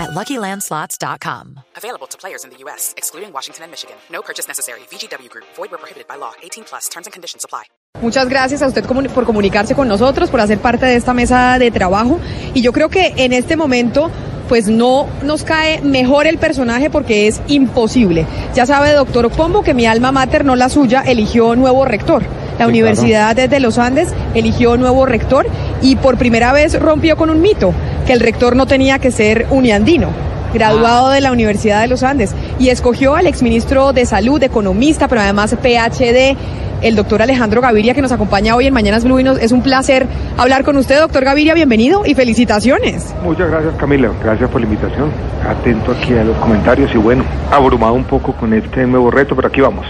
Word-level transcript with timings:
at 0.00 0.10
LuckyLandSlots.com. 0.10 1.60
Available 1.76 2.08
to 2.08 2.16
players 2.16 2.44
in 2.44 2.50
the 2.50 2.58
U.S., 2.64 2.94
excluding 2.96 3.32
Washington 3.32 3.64
and 3.64 3.70
Michigan. 3.70 3.96
No 4.10 4.22
purchase 4.22 4.48
necessary. 4.48 4.80
VGW 4.90 5.28
Group. 5.28 5.46
Void 5.56 5.70
where 5.70 5.78
prohibited 5.78 6.08
by 6.08 6.16
law. 6.16 6.32
18 6.42 6.64
plus. 6.64 6.88
Terms 6.88 7.06
and 7.06 7.12
conditions 7.12 7.44
apply. 7.44 7.64
Muchas 8.00 8.28
gracias 8.28 8.62
a 8.62 8.66
usted 8.66 8.84
por 9.14 9.26
comunicarse 9.26 9.74
con 9.74 9.86
nosotros, 9.88 10.30
por 10.30 10.40
hacer 10.40 10.58
parte 10.58 10.86
de 10.86 10.96
esta 10.96 11.12
mesa 11.12 11.58
de 11.58 11.70
trabajo. 11.70 12.18
Y 12.54 12.62
yo 12.62 12.72
creo 12.72 12.88
que 12.88 13.12
en 13.16 13.32
este 13.32 13.56
momento 13.56 14.10
pues 14.48 14.68
no 14.68 15.06
nos 15.22 15.44
cae 15.44 15.80
mejor 15.80 16.26
el 16.26 16.38
personaje 16.38 16.90
porque 16.90 17.28
es 17.28 17.40
imposible. 17.46 18.26
Ya 18.52 18.66
sabe, 18.66 18.92
doctor 18.92 19.30
Pombo, 19.30 19.62
que 19.62 19.74
mi 19.74 19.86
alma 19.86 20.10
mater, 20.10 20.44
no 20.44 20.56
la 20.56 20.68
suya, 20.68 21.02
eligió 21.02 21.54
nuevo 21.54 21.84
rector. 21.84 22.24
La 22.58 22.66
Universidad 22.66 23.36
de 23.36 23.60
los 23.60 23.78
Andes 23.78 24.12
eligió 24.34 24.76
nuevo 24.76 25.06
rector 25.06 25.46
y 25.82 25.96
por 25.96 26.18
primera 26.18 26.52
vez 26.52 26.78
rompió 26.78 27.16
con 27.16 27.30
un 27.30 27.40
mito, 27.40 27.72
que 28.10 28.14
el 28.14 28.18
rector 28.18 28.56
no 28.56 28.66
tenía 28.66 28.98
que 28.98 29.12
ser 29.12 29.46
uniandino 29.50 30.08
graduado 30.52 31.10
de 31.10 31.20
la 31.20 31.30
Universidad 31.30 31.80
de 31.80 31.86
los 31.86 32.02
Andes, 32.02 32.34
y 32.58 32.70
escogió 32.70 33.14
al 33.14 33.28
exministro 33.28 33.92
de 33.92 34.04
Salud, 34.04 34.42
economista, 34.42 35.06
pero 35.06 35.20
además 35.20 35.54
PhD, 35.54 36.36
el 36.82 36.96
doctor 36.96 37.22
Alejandro 37.22 37.60
Gaviria, 37.60 37.94
que 37.94 38.02
nos 38.02 38.10
acompaña 38.10 38.56
hoy 38.56 38.66
en 38.66 38.74
Mañanas 38.74 39.04
Blue. 39.04 39.20
Y 39.20 39.28
es 39.40 39.52
un 39.52 39.62
placer 39.62 40.08
hablar 40.36 40.64
con 40.64 40.76
usted, 40.76 40.98
doctor 40.98 41.24
Gaviria. 41.24 41.54
Bienvenido 41.54 42.02
y 42.04 42.16
felicitaciones. 42.16 43.14
Muchas 43.22 43.48
gracias, 43.48 43.74
Camila. 43.76 44.10
Gracias 44.24 44.50
por 44.50 44.60
la 44.60 44.66
invitación. 44.66 45.12
Atento 45.48 45.92
aquí 45.92 46.12
a 46.14 46.24
los 46.24 46.36
comentarios 46.38 46.92
y 46.92 46.98
bueno, 46.98 47.22
abrumado 47.52 47.92
un 47.92 48.02
poco 48.02 48.32
con 48.32 48.52
este 48.54 48.88
nuevo 48.88 49.12
reto, 49.12 49.36
pero 49.36 49.46
aquí 49.46 49.60
vamos. 49.60 49.86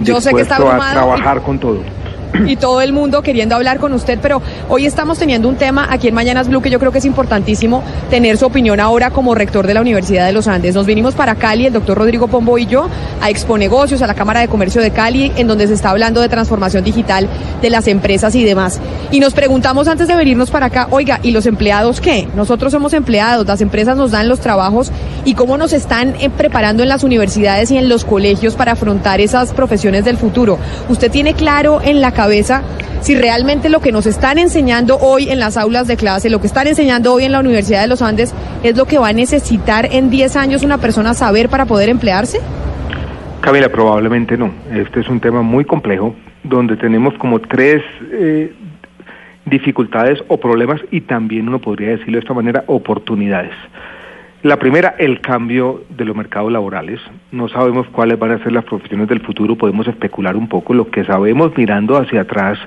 Yo 0.00 0.20
sé 0.20 0.34
que 0.34 0.42
está 0.42 0.56
abrumado. 0.56 0.82
a 0.82 0.92
trabajar 0.92 1.40
con 1.40 1.60
todo 1.60 1.78
y 2.46 2.56
todo 2.56 2.80
el 2.80 2.92
mundo 2.92 3.22
queriendo 3.22 3.54
hablar 3.54 3.78
con 3.78 3.92
usted, 3.92 4.18
pero 4.20 4.42
hoy 4.68 4.86
estamos 4.86 5.18
teniendo 5.18 5.48
un 5.48 5.56
tema 5.56 5.86
aquí 5.90 6.08
en 6.08 6.14
Mañanas 6.14 6.48
Blue 6.48 6.60
que 6.60 6.70
yo 6.70 6.80
creo 6.80 6.90
que 6.90 6.98
es 6.98 7.04
importantísimo 7.04 7.82
tener 8.10 8.36
su 8.36 8.46
opinión 8.46 8.80
ahora 8.80 9.10
como 9.10 9.34
rector 9.34 9.66
de 9.66 9.74
la 9.74 9.80
Universidad 9.80 10.26
de 10.26 10.32
los 10.32 10.48
Andes. 10.48 10.74
Nos 10.74 10.86
vinimos 10.86 11.14
para 11.14 11.36
Cali, 11.36 11.66
el 11.66 11.72
doctor 11.72 11.96
Rodrigo 11.96 12.26
Pombo 12.26 12.58
y 12.58 12.66
yo, 12.66 12.88
a 13.20 13.30
Expo 13.30 13.56
Negocios, 13.56 14.02
a 14.02 14.06
la 14.06 14.14
Cámara 14.14 14.40
de 14.40 14.48
Comercio 14.48 14.82
de 14.82 14.90
Cali, 14.90 15.32
en 15.36 15.46
donde 15.46 15.68
se 15.68 15.74
está 15.74 15.90
hablando 15.90 16.20
de 16.20 16.28
transformación 16.28 16.82
digital 16.82 17.28
de 17.62 17.70
las 17.70 17.86
empresas 17.86 18.34
y 18.34 18.42
demás. 18.42 18.80
Y 19.12 19.20
nos 19.20 19.32
preguntamos 19.32 19.86
antes 19.86 20.08
de 20.08 20.16
venirnos 20.16 20.50
para 20.50 20.66
acá, 20.66 20.88
oiga, 20.90 21.20
¿y 21.22 21.30
los 21.30 21.46
empleados 21.46 22.00
qué? 22.00 22.26
Nosotros 22.34 22.72
somos 22.72 22.94
empleados, 22.94 23.46
las 23.46 23.60
empresas 23.60 23.96
nos 23.96 24.10
dan 24.10 24.28
los 24.28 24.40
trabajos 24.40 24.90
y 25.24 25.34
cómo 25.34 25.56
nos 25.56 25.72
están 25.72 26.14
eh, 26.20 26.30
preparando 26.30 26.82
en 26.82 26.88
las 26.88 27.04
universidades 27.04 27.70
y 27.70 27.78
en 27.78 27.88
los 27.88 28.04
colegios 28.04 28.56
para 28.56 28.72
afrontar 28.72 29.20
esas 29.20 29.52
profesiones 29.52 30.04
del 30.04 30.16
futuro. 30.16 30.58
¿Usted 30.88 31.10
tiene 31.10 31.34
claro 31.34 31.80
en 31.80 32.00
la 32.00 32.10
cabeza 32.10 32.23
cabeza 32.24 32.62
si 33.02 33.14
realmente 33.14 33.68
lo 33.68 33.80
que 33.80 33.92
nos 33.92 34.06
están 34.06 34.38
enseñando 34.38 34.96
hoy 34.96 35.28
en 35.28 35.38
las 35.38 35.58
aulas 35.58 35.86
de 35.86 35.98
clase, 35.98 36.30
lo 36.30 36.40
que 36.40 36.46
están 36.46 36.66
enseñando 36.66 37.12
hoy 37.12 37.24
en 37.24 37.32
la 37.32 37.40
Universidad 37.40 37.82
de 37.82 37.88
los 37.88 38.00
Andes, 38.00 38.34
es 38.62 38.78
lo 38.78 38.86
que 38.86 38.96
va 38.96 39.08
a 39.08 39.12
necesitar 39.12 39.86
en 39.92 40.08
10 40.08 40.36
años 40.36 40.62
una 40.62 40.78
persona 40.78 41.12
saber 41.12 41.50
para 41.50 41.66
poder 41.66 41.90
emplearse? 41.90 42.38
Camila, 43.42 43.68
probablemente 43.68 44.38
no. 44.38 44.54
Este 44.72 45.00
es 45.00 45.08
un 45.10 45.20
tema 45.20 45.42
muy 45.42 45.66
complejo 45.66 46.14
donde 46.44 46.78
tenemos 46.78 47.12
como 47.18 47.40
tres 47.40 47.82
eh, 48.10 48.54
dificultades 49.44 50.24
o 50.28 50.38
problemas 50.38 50.80
y 50.90 51.02
también 51.02 51.46
uno 51.48 51.58
podría 51.58 51.90
decirlo 51.90 52.14
de 52.14 52.20
esta 52.20 52.32
manera, 52.32 52.64
oportunidades. 52.68 53.52
La 54.44 54.58
primera, 54.58 54.94
el 54.98 55.22
cambio 55.22 55.84
de 55.88 56.04
los 56.04 56.14
mercados 56.14 56.52
laborales. 56.52 57.00
No 57.32 57.48
sabemos 57.48 57.88
cuáles 57.88 58.18
van 58.18 58.32
a 58.32 58.38
ser 58.40 58.52
las 58.52 58.66
profesiones 58.66 59.08
del 59.08 59.20
futuro, 59.20 59.56
podemos 59.56 59.88
especular 59.88 60.36
un 60.36 60.48
poco. 60.48 60.74
Lo 60.74 60.90
que 60.90 61.02
sabemos 61.02 61.56
mirando 61.56 61.96
hacia 61.96 62.20
atrás 62.20 62.58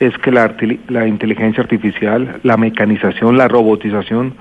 es 0.00 0.18
que 0.18 0.32
la, 0.32 0.56
la 0.88 1.06
inteligencia 1.06 1.62
artificial, 1.62 2.40
la 2.42 2.56
mecanización, 2.56 3.38
la 3.38 3.46
robotización 3.46 4.34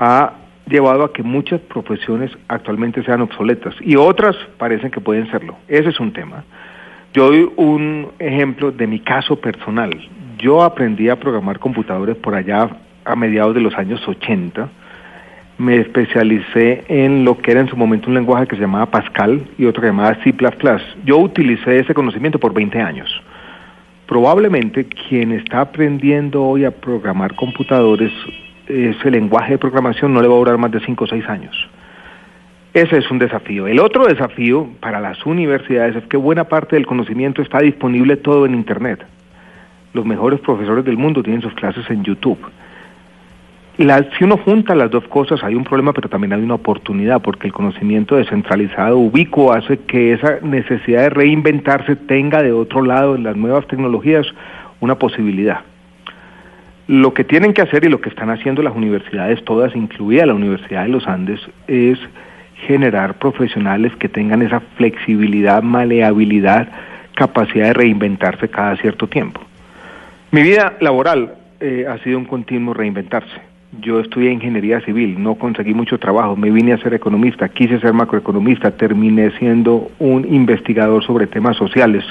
ha 0.00 0.32
llevado 0.66 1.04
a 1.04 1.12
que 1.12 1.22
muchas 1.22 1.60
profesiones 1.60 2.30
actualmente 2.48 3.04
sean 3.04 3.20
obsoletas 3.20 3.74
y 3.82 3.96
otras 3.96 4.34
parecen 4.56 4.90
que 4.90 5.02
pueden 5.02 5.30
serlo. 5.30 5.56
Ese 5.68 5.90
es 5.90 6.00
un 6.00 6.14
tema. 6.14 6.42
Yo 7.12 7.26
doy 7.26 7.50
un 7.56 8.12
ejemplo 8.18 8.72
de 8.72 8.86
mi 8.86 9.00
caso 9.00 9.36
personal. 9.38 9.90
Yo 10.38 10.62
aprendí 10.62 11.10
a 11.10 11.16
programar 11.20 11.58
computadores 11.58 12.16
por 12.16 12.34
allá 12.34 12.70
a 13.04 13.14
mediados 13.14 13.54
de 13.54 13.60
los 13.60 13.74
años 13.74 14.00
80 14.08 14.70
me 15.58 15.76
especialicé 15.76 16.84
en 16.86 17.24
lo 17.24 17.36
que 17.38 17.50
era 17.50 17.60
en 17.60 17.68
su 17.68 17.76
momento 17.76 18.08
un 18.08 18.14
lenguaje 18.14 18.46
que 18.46 18.54
se 18.54 18.62
llamaba 18.62 18.86
Pascal 18.86 19.44
y 19.58 19.64
otro 19.64 19.82
que 19.82 19.88
se 19.88 19.92
llamaba 19.92 20.16
C++. 20.22 20.34
Yo 21.04 21.18
utilicé 21.18 21.80
ese 21.80 21.94
conocimiento 21.94 22.38
por 22.38 22.54
20 22.54 22.80
años. 22.80 23.10
Probablemente 24.06 24.86
quien 24.86 25.32
está 25.32 25.60
aprendiendo 25.60 26.44
hoy 26.44 26.64
a 26.64 26.70
programar 26.70 27.34
computadores, 27.34 28.12
ese 28.68 29.10
lenguaje 29.10 29.52
de 29.52 29.58
programación 29.58 30.14
no 30.14 30.22
le 30.22 30.28
va 30.28 30.34
a 30.34 30.38
durar 30.38 30.58
más 30.58 30.70
de 30.70 30.80
5 30.80 31.04
o 31.04 31.06
6 31.08 31.28
años. 31.28 31.68
Ese 32.72 32.98
es 32.98 33.10
un 33.10 33.18
desafío. 33.18 33.66
El 33.66 33.80
otro 33.80 34.06
desafío 34.06 34.68
para 34.78 35.00
las 35.00 35.26
universidades 35.26 35.96
es 35.96 36.04
que 36.04 36.16
buena 36.16 36.44
parte 36.44 36.76
del 36.76 36.86
conocimiento 36.86 37.42
está 37.42 37.58
disponible 37.58 38.16
todo 38.16 38.46
en 38.46 38.54
Internet. 38.54 39.04
Los 39.92 40.06
mejores 40.06 40.38
profesores 40.38 40.84
del 40.84 40.96
mundo 40.96 41.22
tienen 41.22 41.42
sus 41.42 41.54
clases 41.54 41.90
en 41.90 42.04
YouTube 42.04 42.38
si 43.78 44.24
uno 44.24 44.36
junta 44.38 44.74
las 44.74 44.90
dos 44.90 45.06
cosas 45.06 45.44
hay 45.44 45.54
un 45.54 45.62
problema, 45.62 45.92
pero 45.92 46.08
también 46.08 46.32
hay 46.32 46.42
una 46.42 46.54
oportunidad, 46.54 47.22
porque 47.22 47.46
el 47.46 47.52
conocimiento 47.52 48.16
descentralizado, 48.16 48.98
ubicuo, 48.98 49.52
hace 49.52 49.78
que 49.78 50.14
esa 50.14 50.40
necesidad 50.42 51.02
de 51.02 51.10
reinventarse 51.10 51.94
tenga 51.94 52.42
de 52.42 52.50
otro 52.50 52.82
lado 52.82 53.14
en 53.14 53.22
las 53.22 53.36
nuevas 53.36 53.68
tecnologías 53.68 54.26
una 54.80 54.96
posibilidad. 54.96 55.60
Lo 56.88 57.14
que 57.14 57.22
tienen 57.22 57.52
que 57.52 57.62
hacer 57.62 57.84
y 57.84 57.88
lo 57.88 58.00
que 58.00 58.08
están 58.08 58.30
haciendo 58.30 58.62
las 58.62 58.74
universidades, 58.74 59.44
todas, 59.44 59.76
incluida 59.76 60.26
la 60.26 60.34
Universidad 60.34 60.82
de 60.82 60.88
los 60.88 61.06
Andes, 61.06 61.40
es 61.68 62.00
generar 62.66 63.14
profesionales 63.18 63.94
que 64.00 64.08
tengan 64.08 64.42
esa 64.42 64.58
flexibilidad, 64.76 65.62
maleabilidad, 65.62 66.68
capacidad 67.14 67.66
de 67.66 67.74
reinventarse 67.74 68.48
cada 68.48 68.76
cierto 68.78 69.06
tiempo. 69.06 69.40
Mi 70.32 70.42
vida 70.42 70.76
laboral 70.80 71.34
eh, 71.60 71.86
ha 71.88 71.98
sido 71.98 72.18
un 72.18 72.24
continuo 72.24 72.74
reinventarse 72.74 73.47
yo 73.72 74.00
estudié 74.00 74.32
ingeniería 74.32 74.80
civil, 74.80 75.22
no 75.22 75.34
conseguí 75.34 75.74
mucho 75.74 75.98
trabajo, 75.98 76.36
me 76.36 76.50
vine 76.50 76.72
a 76.72 76.78
ser 76.78 76.94
economista, 76.94 77.48
quise 77.48 77.78
ser 77.80 77.92
macroeconomista, 77.92 78.70
terminé 78.70 79.30
siendo 79.38 79.90
un 79.98 80.26
investigador 80.32 81.04
sobre 81.04 81.26
temas 81.26 81.56
sociales. 81.56 82.04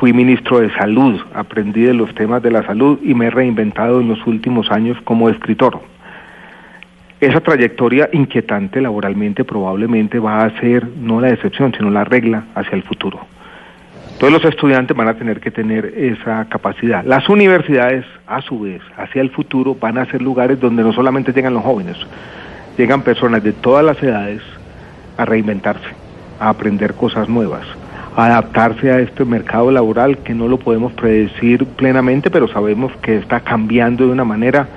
Fui 0.00 0.12
ministro 0.12 0.60
de 0.60 0.72
salud, 0.72 1.20
aprendí 1.34 1.82
de 1.82 1.94
los 1.94 2.14
temas 2.14 2.42
de 2.42 2.50
la 2.50 2.64
salud 2.64 2.98
y 3.02 3.14
me 3.14 3.26
he 3.26 3.30
reinventado 3.30 4.00
en 4.00 4.08
los 4.08 4.26
últimos 4.26 4.70
años 4.70 4.98
como 5.04 5.28
escritor. 5.28 5.80
Esa 7.20 7.40
trayectoria 7.40 8.08
inquietante 8.12 8.80
laboralmente 8.80 9.44
probablemente 9.44 10.18
va 10.18 10.42
a 10.42 10.60
ser 10.60 10.88
no 10.96 11.20
la 11.20 11.30
excepción, 11.30 11.72
sino 11.72 11.90
la 11.90 12.04
regla 12.04 12.46
hacia 12.54 12.74
el 12.74 12.82
futuro. 12.82 13.20
Todos 14.22 14.34
los 14.34 14.44
estudiantes 14.44 14.96
van 14.96 15.08
a 15.08 15.14
tener 15.14 15.40
que 15.40 15.50
tener 15.50 15.84
esa 15.96 16.44
capacidad. 16.48 17.04
Las 17.04 17.28
universidades, 17.28 18.06
a 18.28 18.40
su 18.40 18.60
vez, 18.60 18.80
hacia 18.96 19.20
el 19.20 19.30
futuro, 19.30 19.74
van 19.74 19.98
a 19.98 20.06
ser 20.06 20.22
lugares 20.22 20.60
donde 20.60 20.84
no 20.84 20.92
solamente 20.92 21.32
llegan 21.32 21.54
los 21.54 21.64
jóvenes, 21.64 21.96
llegan 22.78 23.02
personas 23.02 23.42
de 23.42 23.52
todas 23.52 23.84
las 23.84 24.00
edades 24.00 24.40
a 25.16 25.24
reinventarse, 25.24 25.88
a 26.38 26.50
aprender 26.50 26.94
cosas 26.94 27.28
nuevas, 27.28 27.66
a 28.14 28.26
adaptarse 28.26 28.92
a 28.92 29.00
este 29.00 29.24
mercado 29.24 29.72
laboral 29.72 30.18
que 30.18 30.34
no 30.34 30.46
lo 30.46 30.60
podemos 30.60 30.92
predecir 30.92 31.66
plenamente, 31.66 32.30
pero 32.30 32.46
sabemos 32.46 32.92
que 33.02 33.16
está 33.16 33.40
cambiando 33.40 34.06
de 34.06 34.12
una 34.12 34.24
manera 34.24 34.68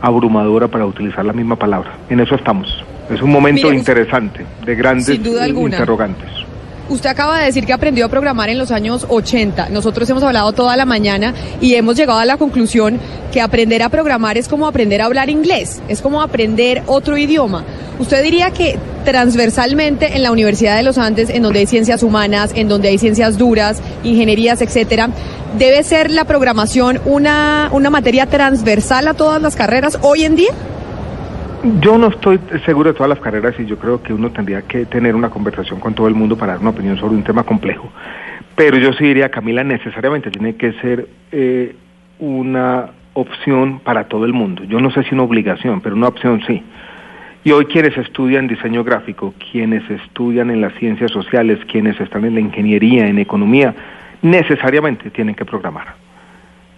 abrumadora 0.00 0.68
para 0.68 0.86
utilizar 0.86 1.24
la 1.24 1.32
misma 1.32 1.56
palabra. 1.56 1.94
En 2.08 2.20
eso 2.20 2.36
estamos. 2.36 2.84
Es 3.10 3.20
un 3.20 3.32
momento 3.32 3.72
interesante, 3.72 4.46
de 4.64 4.76
grandes 4.76 5.08
interrogantes. 5.08 6.45
Usted 6.88 7.10
acaba 7.10 7.40
de 7.40 7.46
decir 7.46 7.66
que 7.66 7.72
aprendió 7.72 8.06
a 8.06 8.08
programar 8.08 8.48
en 8.48 8.58
los 8.58 8.70
años 8.70 9.06
80. 9.08 9.70
Nosotros 9.70 10.08
hemos 10.08 10.22
hablado 10.22 10.52
toda 10.52 10.76
la 10.76 10.84
mañana 10.84 11.34
y 11.60 11.74
hemos 11.74 11.96
llegado 11.96 12.20
a 12.20 12.24
la 12.24 12.36
conclusión 12.36 13.00
que 13.32 13.40
aprender 13.40 13.82
a 13.82 13.88
programar 13.88 14.38
es 14.38 14.46
como 14.46 14.68
aprender 14.68 15.02
a 15.02 15.06
hablar 15.06 15.28
inglés, 15.28 15.82
es 15.88 16.00
como 16.00 16.22
aprender 16.22 16.84
otro 16.86 17.16
idioma. 17.18 17.64
¿Usted 17.98 18.22
diría 18.22 18.52
que 18.52 18.78
transversalmente 19.04 20.16
en 20.16 20.22
la 20.22 20.30
Universidad 20.30 20.76
de 20.76 20.84
los 20.84 20.96
Andes, 20.96 21.30
en 21.30 21.42
donde 21.42 21.60
hay 21.60 21.66
ciencias 21.66 22.02
humanas, 22.02 22.52
en 22.54 22.68
donde 22.68 22.88
hay 22.88 22.98
ciencias 22.98 23.36
duras, 23.36 23.78
ingenierías, 24.04 24.62
etcétera, 24.62 25.10
debe 25.58 25.82
ser 25.82 26.10
la 26.10 26.24
programación 26.24 27.00
una, 27.04 27.68
una 27.72 27.90
materia 27.90 28.26
transversal 28.26 29.08
a 29.08 29.14
todas 29.14 29.42
las 29.42 29.56
carreras 29.56 29.98
hoy 30.02 30.24
en 30.24 30.36
día? 30.36 30.52
Yo 31.80 31.98
no 31.98 32.08
estoy 32.08 32.38
seguro 32.64 32.92
de 32.92 32.96
todas 32.96 33.08
las 33.08 33.18
carreras 33.18 33.58
y 33.58 33.66
yo 33.66 33.76
creo 33.76 34.00
que 34.00 34.12
uno 34.12 34.30
tendría 34.30 34.62
que 34.62 34.86
tener 34.86 35.16
una 35.16 35.30
conversación 35.30 35.80
con 35.80 35.94
todo 35.94 36.06
el 36.06 36.14
mundo 36.14 36.36
para 36.36 36.52
dar 36.52 36.60
una 36.60 36.70
opinión 36.70 36.96
sobre 36.96 37.16
un 37.16 37.24
tema 37.24 37.42
complejo. 37.42 37.90
Pero 38.54 38.76
yo 38.78 38.92
sí 38.92 39.04
diría, 39.04 39.30
Camila, 39.30 39.64
necesariamente 39.64 40.30
tiene 40.30 40.54
que 40.54 40.72
ser 40.74 41.08
eh, 41.32 41.74
una 42.20 42.90
opción 43.14 43.80
para 43.80 44.04
todo 44.04 44.24
el 44.26 44.32
mundo. 44.32 44.62
Yo 44.62 44.80
no 44.80 44.92
sé 44.92 45.02
si 45.04 45.14
una 45.14 45.24
obligación, 45.24 45.80
pero 45.80 45.96
una 45.96 46.06
opción 46.06 46.40
sí. 46.46 46.62
Y 47.42 47.50
hoy 47.50 47.64
quienes 47.64 47.96
estudian 47.98 48.46
diseño 48.46 48.84
gráfico, 48.84 49.34
quienes 49.50 49.88
estudian 49.90 50.50
en 50.50 50.60
las 50.60 50.72
ciencias 50.74 51.10
sociales, 51.10 51.58
quienes 51.70 52.00
están 52.00 52.24
en 52.24 52.34
la 52.34 52.40
ingeniería, 52.40 53.08
en 53.08 53.18
economía, 53.18 53.74
necesariamente 54.22 55.10
tienen 55.10 55.34
que 55.34 55.44
programar. 55.44 55.94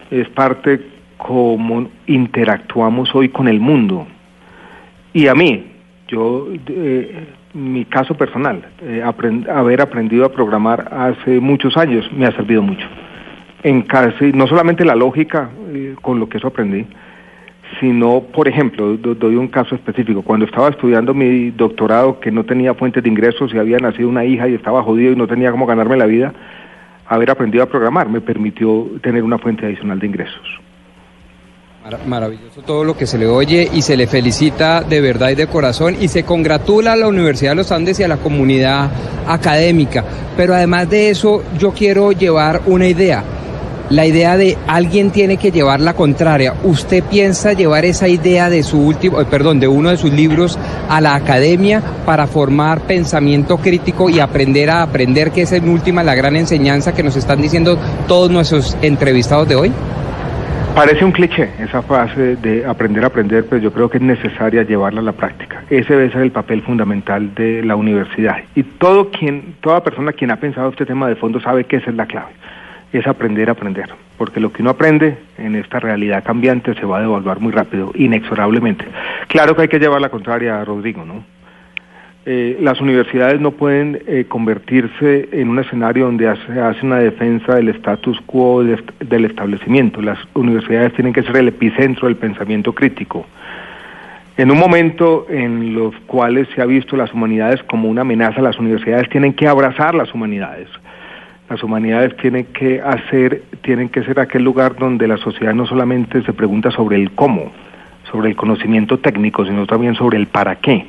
Es 0.09 0.27
parte 0.29 0.81
como 1.17 1.89
interactuamos 2.07 3.13
hoy 3.13 3.29
con 3.29 3.47
el 3.47 3.59
mundo. 3.59 4.07
Y 5.13 5.27
a 5.27 5.33
mí, 5.33 5.65
yo, 6.07 6.47
eh, 6.67 7.27
mi 7.53 7.85
caso 7.85 8.15
personal, 8.15 8.63
eh, 8.81 9.03
haber 9.51 9.81
aprendido 9.81 10.25
a 10.25 10.31
programar 10.31 10.87
hace 10.91 11.39
muchos 11.39 11.77
años 11.77 12.09
me 12.11 12.25
ha 12.25 12.31
servido 12.31 12.61
mucho. 12.61 12.87
En 13.63 13.81
casi, 13.81 14.31
no 14.31 14.47
solamente 14.47 14.85
la 14.85 14.95
lógica 14.95 15.49
eh, 15.73 15.95
con 16.01 16.19
lo 16.19 16.29
que 16.29 16.37
eso 16.37 16.47
aprendí, 16.47 16.85
sino, 17.79 18.21
por 18.21 18.47
ejemplo, 18.47 18.97
doy 18.97 19.35
un 19.35 19.47
caso 19.47 19.75
específico. 19.75 20.21
Cuando 20.21 20.45
estaba 20.45 20.69
estudiando 20.69 21.13
mi 21.13 21.51
doctorado, 21.51 22.19
que 22.19 22.31
no 22.31 22.43
tenía 22.43 22.73
fuentes 22.73 23.03
de 23.03 23.09
ingresos 23.09 23.53
y 23.53 23.57
había 23.57 23.77
nacido 23.77 24.09
una 24.09 24.25
hija 24.25 24.47
y 24.47 24.55
estaba 24.55 24.81
jodido 24.81 25.11
y 25.11 25.15
no 25.15 25.27
tenía 25.27 25.51
cómo 25.51 25.65
ganarme 25.65 25.97
la 25.97 26.05
vida, 26.05 26.33
haber 27.07 27.29
aprendido 27.29 27.63
a 27.63 27.67
programar 27.67 28.09
me 28.09 28.21
permitió 28.21 28.87
tener 29.01 29.23
una 29.23 29.37
fuente 29.37 29.65
adicional 29.65 29.99
de 29.99 30.07
ingresos. 30.07 30.59
Maravilloso 32.05 32.61
todo 32.61 32.83
lo 32.83 32.95
que 32.95 33.07
se 33.07 33.17
le 33.17 33.27
oye 33.27 33.69
y 33.73 33.81
se 33.81 33.97
le 33.97 34.07
felicita 34.07 34.81
de 34.81 35.01
verdad 35.01 35.29
y 35.29 35.35
de 35.35 35.47
corazón 35.47 35.95
y 35.99 36.07
se 36.07 36.23
congratula 36.23 36.93
a 36.93 36.95
la 36.95 37.07
Universidad 37.07 37.51
de 37.51 37.55
los 37.55 37.71
Andes 37.71 37.99
y 37.99 38.03
a 38.03 38.07
la 38.07 38.17
comunidad 38.17 38.89
académica. 39.27 40.03
Pero 40.37 40.53
además 40.53 40.89
de 40.89 41.09
eso, 41.09 41.43
yo 41.57 41.71
quiero 41.71 42.11
llevar 42.11 42.61
una 42.65 42.87
idea. 42.87 43.23
La 43.89 44.05
idea 44.05 44.37
de 44.37 44.55
alguien 44.67 45.09
tiene 45.09 45.37
que 45.37 45.51
llevar 45.51 45.79
la 45.79 45.95
contraria. 45.95 46.53
¿Usted 46.63 47.03
piensa 47.03 47.53
llevar 47.53 47.85
esa 47.85 48.07
idea 48.07 48.47
de 48.47 48.61
su 48.61 48.79
último, 48.79 49.19
eh, 49.19 49.25
perdón, 49.25 49.59
de 49.59 49.67
uno 49.67 49.89
de 49.89 49.97
sus 49.97 50.13
libros 50.13 50.59
a 50.87 51.01
la 51.01 51.15
academia 51.15 51.81
para 52.05 52.27
formar 52.27 52.81
pensamiento 52.81 53.57
crítico 53.57 54.07
y 54.07 54.19
aprender 54.19 54.69
a 54.69 54.83
aprender, 54.83 55.31
que 55.31 55.41
es 55.41 55.51
en 55.53 55.67
última 55.67 56.03
la 56.03 56.13
gran 56.13 56.35
enseñanza 56.35 56.93
que 56.93 57.01
nos 57.01 57.15
están 57.15 57.41
diciendo 57.41 57.79
todos 58.07 58.29
nuestros 58.29 58.77
entrevistados 58.83 59.47
de 59.47 59.55
hoy? 59.55 59.71
Parece 60.79 61.03
un 61.03 61.11
cliché 61.11 61.49
esa 61.59 61.81
fase 61.81 62.37
de 62.37 62.65
aprender 62.65 63.03
a 63.03 63.07
aprender, 63.07 63.45
pero 63.49 63.61
yo 63.61 63.73
creo 63.73 63.89
que 63.89 63.97
es 63.97 64.01
necesaria 64.01 64.63
llevarla 64.63 65.01
a 65.01 65.03
la 65.03 65.11
práctica. 65.11 65.61
Ese 65.69 65.93
debe 65.93 66.09
ser 66.09 66.21
el 66.21 66.31
papel 66.31 66.61
fundamental 66.61 67.35
de 67.35 67.61
la 67.63 67.75
universidad. 67.75 68.37
Y 68.55 68.63
todo 68.63 69.11
quien, 69.11 69.55
toda 69.59 69.83
persona 69.83 70.13
quien 70.13 70.31
ha 70.31 70.37
pensado 70.37 70.69
este 70.69 70.85
tema 70.85 71.09
de 71.09 71.17
fondo 71.17 71.41
sabe 71.41 71.65
que 71.65 71.75
esa 71.75 71.89
es 71.89 71.97
la 71.97 72.05
clave. 72.05 72.31
Es 72.93 73.05
aprender 73.07 73.49
a 73.49 73.51
aprender. 73.51 73.89
Porque 74.17 74.39
lo 74.39 74.53
que 74.53 74.61
uno 74.61 74.71
aprende 74.71 75.17
en 75.37 75.57
esta 75.57 75.81
realidad 75.81 76.23
cambiante 76.23 76.73
se 76.73 76.85
va 76.85 76.99
a 76.99 77.01
devaluar 77.01 77.41
muy 77.41 77.51
rápido, 77.51 77.91
inexorablemente. 77.95 78.85
Claro 79.27 79.57
que 79.57 79.63
hay 79.63 79.67
que 79.67 79.79
llevar 79.79 79.99
la 79.99 80.07
contraria 80.07 80.63
Rodrigo, 80.63 81.03
¿no? 81.03 81.25
Eh, 82.31 82.57
las 82.61 82.79
universidades 82.79 83.41
no 83.41 83.49
pueden 83.49 84.03
eh, 84.05 84.25
convertirse 84.27 85.29
en 85.31 85.49
un 85.49 85.57
escenario 85.57 86.05
donde 86.05 86.31
se 86.45 86.61
hace 86.61 86.85
una 86.85 86.99
defensa 86.99 87.55
del 87.55 87.69
status 87.69 88.21
quo 88.27 88.63
del 88.63 89.25
establecimiento. 89.25 89.99
Las 89.99 90.19
universidades 90.35 90.93
tienen 90.93 91.11
que 91.11 91.23
ser 91.23 91.37
el 91.37 91.47
epicentro 91.47 92.07
del 92.07 92.17
pensamiento 92.17 92.71
crítico. 92.71 93.25
En 94.37 94.51
un 94.51 94.59
momento 94.59 95.25
en 95.27 95.73
los 95.73 95.95
cuales 96.05 96.47
se 96.53 96.61
ha 96.61 96.67
visto 96.67 96.95
las 96.95 97.11
humanidades 97.15 97.63
como 97.63 97.89
una 97.89 98.01
amenaza, 98.01 98.43
las 98.43 98.59
universidades 98.59 99.09
tienen 99.09 99.33
que 99.33 99.47
abrazar 99.47 99.95
las 99.95 100.13
humanidades. 100.13 100.67
Las 101.49 101.63
humanidades 101.63 102.15
tienen 102.17 102.45
que 102.53 102.79
hacer, 102.79 103.41
tienen 103.63 103.89
que 103.89 104.03
ser 104.03 104.19
aquel 104.19 104.43
lugar 104.43 104.75
donde 104.75 105.07
la 105.07 105.17
sociedad 105.17 105.55
no 105.55 105.65
solamente 105.65 106.21
se 106.21 106.33
pregunta 106.33 106.69
sobre 106.69 106.97
el 106.97 107.09
cómo, 107.09 107.51
sobre 108.11 108.29
el 108.29 108.35
conocimiento 108.35 108.99
técnico, 108.99 109.45
sino 109.45 109.65
también 109.65 109.95
sobre 109.95 110.19
el 110.19 110.27
para 110.27 110.57
qué 110.57 110.85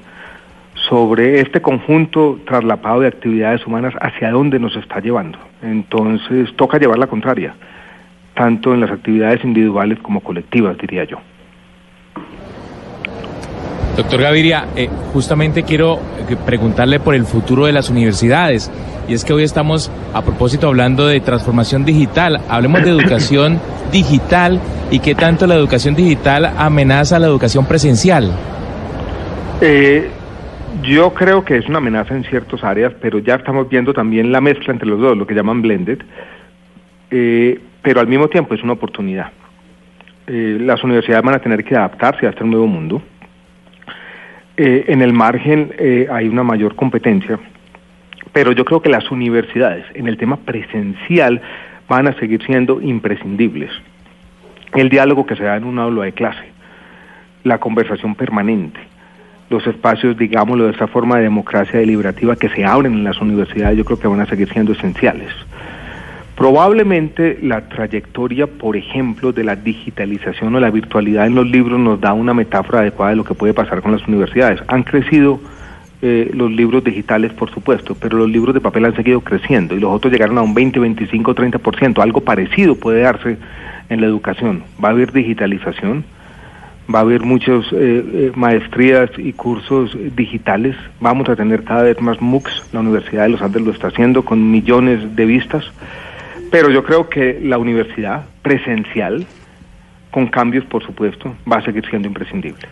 sobre 0.89 1.41
este 1.41 1.61
conjunto 1.61 2.41
traslapado 2.47 3.01
de 3.01 3.09
actividades 3.09 3.67
humanas 3.67 3.95
hacia 4.01 4.31
dónde 4.31 4.59
nos 4.59 4.77
está 4.77 5.01
llevando. 5.01 5.39
Entonces 5.63 6.55
toca 6.57 6.79
llevar 6.79 6.99
la 6.99 7.07
contraria, 7.07 7.55
tanto 8.35 8.73
en 8.73 8.81
las 8.81 8.91
actividades 8.91 9.45
individuales 9.45 9.99
como 10.01 10.21
colectivas, 10.21 10.77
diría 10.79 11.05
yo. 11.05 11.19
Doctor 13.97 14.23
Gaviria, 14.23 14.69
eh, 14.77 14.89
justamente 15.13 15.63
quiero 15.65 15.99
eh, 16.29 16.37
preguntarle 16.47 17.01
por 17.01 17.15
el 17.15 17.25
futuro 17.25 17.67
de 17.67 17.73
las 17.73 17.91
universidades. 17.91 18.71
Y 19.09 19.15
es 19.15 19.25
que 19.25 19.33
hoy 19.33 19.43
estamos, 19.43 19.91
a 20.15 20.23
propósito, 20.23 20.69
hablando 20.69 21.07
de 21.07 21.21
transformación 21.21 21.85
digital. 21.85 22.41
Hablemos 22.49 22.83
de 22.85 22.91
educación 22.91 23.61
digital 23.93 24.61
y 24.91 25.01
qué 25.01 25.15
tanto 25.15 25.47
la 25.47 25.57
educación 25.57 25.97
digital 25.97 26.47
amenaza 26.57 27.19
la 27.19 27.27
educación 27.27 27.67
presencial. 27.67 28.31
Eh, 29.61 30.11
yo 30.91 31.15
creo 31.15 31.45
que 31.45 31.57
es 31.57 31.69
una 31.69 31.79
amenaza 31.79 32.17
en 32.17 32.25
ciertas 32.25 32.65
áreas, 32.65 32.93
pero 33.01 33.21
ya 33.21 33.37
estamos 33.37 33.69
viendo 33.69 33.95
también 33.95 34.33
la 34.33 34.41
mezcla 34.41 34.73
entre 34.73 34.89
los 34.89 35.01
dos, 35.01 35.17
lo 35.17 35.25
que 35.25 35.35
llaman 35.35 35.63
blended, 35.63 36.01
eh, 37.13 37.61
pero 37.81 38.01
al 38.01 38.09
mismo 38.09 38.29
tiempo 38.29 38.55
es 38.55 38.63
una 38.65 38.73
oportunidad. 38.73 39.31
Eh, 40.27 40.59
las 40.61 40.83
universidades 40.83 41.25
van 41.25 41.37
a 41.37 41.39
tener 41.39 41.63
que 41.63 41.77
adaptarse 41.77 42.27
a 42.27 42.31
este 42.31 42.45
nuevo 42.45 42.67
mundo. 42.67 43.01
Eh, 44.57 44.87
en 44.89 45.01
el 45.01 45.13
margen 45.13 45.73
hay 46.11 46.27
una 46.27 46.43
mayor 46.43 46.75
competencia, 46.75 47.39
pero 48.33 48.51
yo 48.51 48.65
creo 48.65 48.83
que 48.83 48.91
las 48.91 49.13
universidades 49.13 49.87
en 49.95 50.09
el 50.09 50.17
tema 50.17 50.39
presencial 50.39 51.41
van 51.89 52.09
a 52.09 52.15
seguir 52.15 52.45
siendo 52.45 52.81
imprescindibles. 52.81 53.71
El 54.75 54.89
diálogo 54.89 55.25
que 55.25 55.37
se 55.37 55.45
da 55.45 55.57
en 55.57 55.65
un 55.65 55.79
aula 55.79 56.03
de 56.03 56.13
clase, 56.13 56.51
la 57.45 57.59
conversación 57.59 58.17
permanente, 58.17 58.90
los 59.51 59.67
espacios, 59.67 60.17
digámoslo 60.17 60.65
de 60.65 60.71
esta 60.71 60.87
forma 60.87 61.17
de 61.17 61.25
democracia 61.25 61.81
deliberativa 61.81 62.37
que 62.37 62.49
se 62.49 62.65
abren 62.65 62.95
en 62.95 63.05
las 63.05 63.21
universidades, 63.21 63.77
yo 63.77 63.85
creo 63.85 63.99
que 63.99 64.09
van 64.09 64.21
a 64.21 64.27
seguir 64.27 64.49
siendo 64.49 64.73
esenciales. 64.73 65.29
Probablemente 66.37 67.39
la 67.43 67.69
trayectoria, 67.69 68.47
por 68.47 68.77
ejemplo, 68.77 69.33
de 69.33 69.45
la 69.45 69.57
digitalización 69.57 70.55
o 70.55 70.61
la 70.61 70.71
virtualidad 70.71 71.27
en 71.27 71.35
los 71.35 71.47
libros 71.47 71.79
nos 71.79 72.01
da 72.01 72.15
una 72.15 72.33
metáfora 72.33 72.81
adecuada 72.81 73.11
de 73.11 73.17
lo 73.17 73.25
que 73.25 73.35
puede 73.35 73.53
pasar 73.53 73.83
con 73.83 73.93
las 73.93 74.07
universidades. 74.09 74.63
Han 74.69 74.85
crecido 74.85 75.41
eh, 76.01 76.31
los 76.33 76.51
libros 76.51 76.83
digitales, 76.83 77.33
por 77.35 77.51
supuesto, 77.51 77.95
pero 78.01 78.17
los 78.17 78.31
libros 78.31 78.55
de 78.55 78.61
papel 78.63 78.87
han 78.87 78.97
seguido 78.97 79.21
creciendo 79.21 79.75
y 79.77 79.81
los 79.81 79.93
otros 79.93 80.11
llegaron 80.11 80.39
a 80.39 80.43
un 80.43 80.55
20, 80.55 80.81
25, 80.81 81.35
30%. 81.35 82.03
Algo 82.03 82.23
parecido 82.23 82.75
puede 82.77 83.03
darse 83.03 83.37
en 83.91 84.01
la 84.01 84.07
educación. 84.07 84.63
Va 84.83 84.89
a 84.89 84.93
haber 84.93 85.13
digitalización, 85.13 86.05
va 86.93 87.01
a 87.01 87.03
haber 87.03 87.23
muchas 87.23 87.65
eh, 87.73 88.05
eh, 88.13 88.33
maestrías 88.35 89.11
y 89.17 89.33
cursos 89.33 89.97
digitales, 90.17 90.77
vamos 91.01 91.29
a 91.29 91.37
tener 91.37 91.65
cada 91.65 91.83
vez 91.83 92.01
más 92.01 92.21
MOOCs, 92.21 92.65
la 92.73 92.81
Universidad 92.81 93.23
de 93.25 93.31
los 93.31 93.43
Andes 93.43 93.63
lo 93.63 93.71
está 93.71 93.89
haciendo 93.89 94.25
con 94.25 94.51
millones 94.51 95.15
de 95.17 95.25
vistas, 95.25 95.65
pero 96.51 96.71
yo 96.71 96.83
creo 96.85 97.09
que 97.09 97.41
la 97.43 97.59
universidad 97.59 98.25
presencial, 98.43 99.27
con 100.11 100.27
cambios 100.27 100.65
por 100.65 100.85
supuesto, 100.85 101.35
va 101.51 101.59
a 101.59 101.65
seguir 101.65 101.89
siendo 101.89 102.09
imprescindible. 102.09 102.69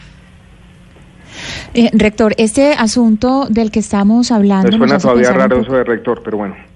Eh, 1.75 1.91
rector, 1.93 2.35
este 2.39 2.73
asunto 2.73 3.47
del 3.49 3.71
que 3.71 3.79
estamos 3.79 4.33
hablando... 4.33 4.71
Me 4.71 4.79
suena 4.79 4.99
todavía 4.99 5.33
raro 5.33 5.61
eso 5.61 5.73
de 5.75 5.85
rector, 5.85 6.23
pero 6.25 6.39
bueno. 6.39 6.68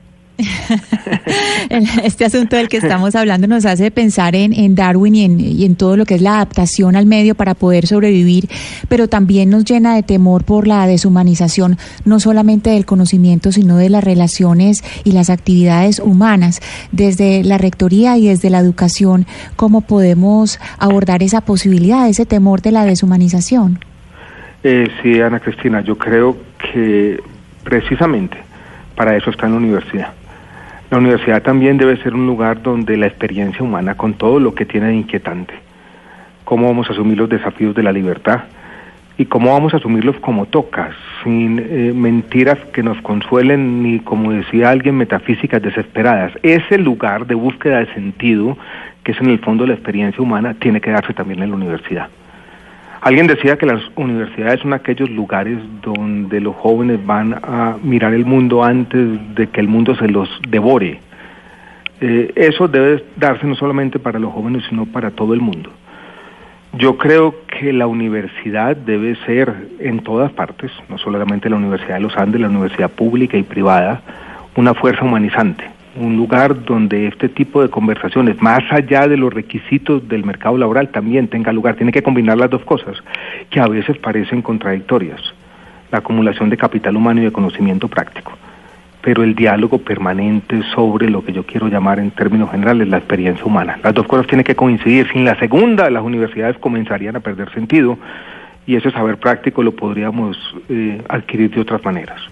Este 2.04 2.25
asunto 2.25 2.56
del 2.56 2.68
que 2.68 2.76
estamos 2.78 3.14
hablando 3.14 3.46
nos 3.46 3.64
hace 3.64 3.90
pensar 3.90 4.34
en, 4.34 4.75
Darwin 4.75 5.14
y 5.14 5.25
en, 5.25 5.40
y 5.40 5.64
en, 5.64 5.76
todo 5.76 5.96
lo 5.96 6.04
que 6.04 6.14
es 6.14 6.22
la 6.22 6.37
adaptación 6.37 6.96
al 6.96 7.06
medio 7.06 7.34
para 7.34 7.54
poder 7.54 7.87
sobrevivir, 7.87 8.49
pero 8.88 9.08
también 9.08 9.50
nos 9.50 9.64
llena 9.64 9.94
de 9.94 10.02
temor 10.02 10.44
por 10.44 10.66
la 10.66 10.87
deshumanización, 10.87 11.78
no 12.04 12.20
solamente 12.20 12.70
del 12.70 12.87
conocimiento, 12.87 13.52
sino 13.52 13.76
de 13.76 13.90
las 13.90 14.04
relaciones 14.04 14.82
y 15.04 15.12
las 15.12 15.30
actividades 15.30 15.99
humanas. 15.99 16.61
Desde 16.92 17.44
la 17.44 17.58
rectoría 17.58 18.16
y 18.16 18.28
desde 18.28 18.50
la 18.50 18.58
educación, 18.58 19.26
¿cómo 19.56 19.82
podemos 19.82 20.58
abordar 20.78 21.22
esa 21.22 21.40
posibilidad, 21.40 22.08
ese 22.08 22.26
temor 22.26 22.62
de 22.62 22.72
la 22.72 22.84
deshumanización? 22.84 23.78
Eh, 24.64 24.88
sí, 25.02 25.20
Ana 25.20 25.40
Cristina, 25.40 25.80
yo 25.80 25.99
creo 25.99 26.37
que 26.72 27.20
precisamente 27.64 28.38
para 28.96 29.16
eso 29.16 29.30
está 29.30 29.46
en 29.46 29.52
la 29.52 29.58
universidad 29.58 30.12
la 30.92 30.99
universidad 30.99 31.42
también 31.42 31.78
debe 31.78 31.96
ser 32.02 32.14
un 32.14 32.26
lugar 32.26 32.62
donde 32.62 32.99
la 32.99 33.06
experiencia 33.06 33.62
humana, 33.62 33.94
con 33.94 34.12
todo 34.12 34.38
lo 34.38 34.54
que 34.54 34.66
tiene 34.66 34.88
de 34.88 34.96
inquietante, 34.96 35.54
cómo 36.44 36.66
vamos 36.66 36.87
a 36.90 36.92
asumir 36.92 37.16
los 37.16 37.30
desafíos 37.30 37.75
de 37.75 37.82
la 37.82 37.92
libertad 37.92 38.40
y 39.16 39.25
cómo 39.25 39.54
vamos 39.54 39.72
a 39.72 39.78
asumirlos 39.78 40.16
como 40.20 40.44
toca, 40.44 40.90
sin 41.25 41.58
eh, 41.58 41.92
mentiras 41.94 42.58
que 42.75 42.82
nos 42.82 43.00
consuelen 43.00 43.82
ni, 43.82 44.00
como 44.00 44.32
decía 44.32 44.68
alguien, 44.68 44.99
metafísicas 44.99 45.62
desesperadas. 45.62 46.32
Ese 46.42 46.76
lugar 46.76 47.26
de 47.26 47.37
búsqueda 47.37 47.78
de 47.78 47.94
sentido, 47.94 48.58
que 49.02 49.12
es 49.12 49.20
en 49.22 49.30
el 49.30 49.38
fondo 49.38 49.66
la 49.66 49.72
experiencia 49.72 50.22
humana, 50.22 50.54
tiene 50.58 50.82
que 50.82 50.90
darse 50.90 51.14
también 51.14 51.42
en 51.42 51.49
la 51.49 51.56
universidad. 51.56 52.08
Alguien 53.02 53.26
decía 53.26 53.56
que 53.59 53.66
las 53.66 53.82
universidades 53.97 54.61
son 54.61 54.73
aquellos 54.73 55.11
lugares 55.11 55.59
donde 55.82 56.40
los 56.40 56.54
jóvenes 56.54 57.04
van 57.04 57.35
a 57.35 57.76
mirar 57.82 58.14
el 58.14 58.25
mundo 58.25 58.62
antes 58.62 59.35
de 59.35 59.49
que 59.49 59.61
el 59.61 59.66
mundo 59.66 59.97
se 59.97 60.06
los 60.06 60.28
devore. 60.49 61.00
Eh, 62.00 62.32
eso 62.37 62.68
debe 62.68 63.04
darse 63.16 63.44
no 63.44 63.56
solamente 63.56 63.99
para 63.99 64.21
los 64.21 64.32
jóvenes, 64.32 64.62
sino 64.68 64.87
para 64.87 65.11
todo 65.11 65.35
el 65.35 65.40
mundo. 65.40 65.73
Yo 66.75 66.97
creo 66.97 67.35
que 67.49 67.73
la 67.73 67.88
universidad 67.88 68.76
debe 68.76 69.16
ser 69.26 69.52
en 69.80 69.99
todas 70.04 70.30
partes, 70.30 70.71
no 70.88 70.97
solamente 70.97 71.50
la 71.50 71.56
Universidad 71.56 71.94
de 71.94 72.02
los 72.02 72.16
Andes, 72.16 72.40
la 72.40 72.49
universidad 72.49 72.90
pública 72.90 73.37
y 73.37 73.42
privada, 73.42 74.00
una 74.54 74.75
fuerza 74.75 75.04
humanizante, 75.04 75.64
un 75.96 76.16
lugar 76.16 76.64
donde 76.64 77.06
este 77.06 77.28
tipo 77.28 77.62
de 77.62 77.68
conversaciones, 77.68 78.40
más 78.40 78.61
allá 78.70 79.08
de 79.08 79.16
los 79.16 79.32
requisitos 79.32 80.08
del 80.08 80.25
mercado 80.25 80.56
laboral, 80.56 80.88
también 80.88 81.28
tenga 81.28 81.52
lugar. 81.52 81.76
Tiene 81.76 81.92
que 81.92 82.02
combinar 82.02 82.38
las 82.38 82.50
dos 82.50 82.64
cosas, 82.64 82.96
que 83.50 83.61
a 83.61 83.68
veces 83.68 83.99
parecen 83.99 84.42
contradictorias, 84.42 85.20
la 85.90 85.99
acumulación 85.99 86.50
de 86.50 86.56
capital 86.56 86.96
humano 86.96 87.20
y 87.20 87.25
de 87.25 87.32
conocimiento 87.32 87.88
práctico 87.88 88.32
pero 89.02 89.25
el 89.25 89.34
diálogo 89.34 89.78
permanente 89.78 90.62
sobre 90.75 91.11
lo 91.11 91.25
que 91.25 91.32
yo 91.32 91.44
quiero 91.44 91.68
llamar 91.68 91.99
en 91.99 92.12
términos 92.12 92.50
generales 92.50 92.88
la 92.88 92.99
experiencia 92.99 93.44
humana. 93.44 93.78
Las 93.82 93.94
dos 93.94 94.06
cosas 94.06 94.28
tienen 94.28 94.44
que 94.44 94.54
coincidir. 94.54 95.08
Sin 95.12 95.25
la 95.25 95.37
segunda, 95.38 95.90
las 95.90 96.04
universidades 96.04 96.56
comenzarían 96.58 97.16
a 97.16 97.20
perder 97.20 97.52
sentido 97.52 97.99
y 98.64 98.76
ese 98.76 98.92
saber 98.92 99.18
práctico 99.18 99.62
lo 99.62 99.72
podríamos 99.72 100.38
eh, 100.68 101.02
adquirir 101.08 101.50
de 101.50 101.61
otras 101.61 101.84
maneras. 101.84 102.22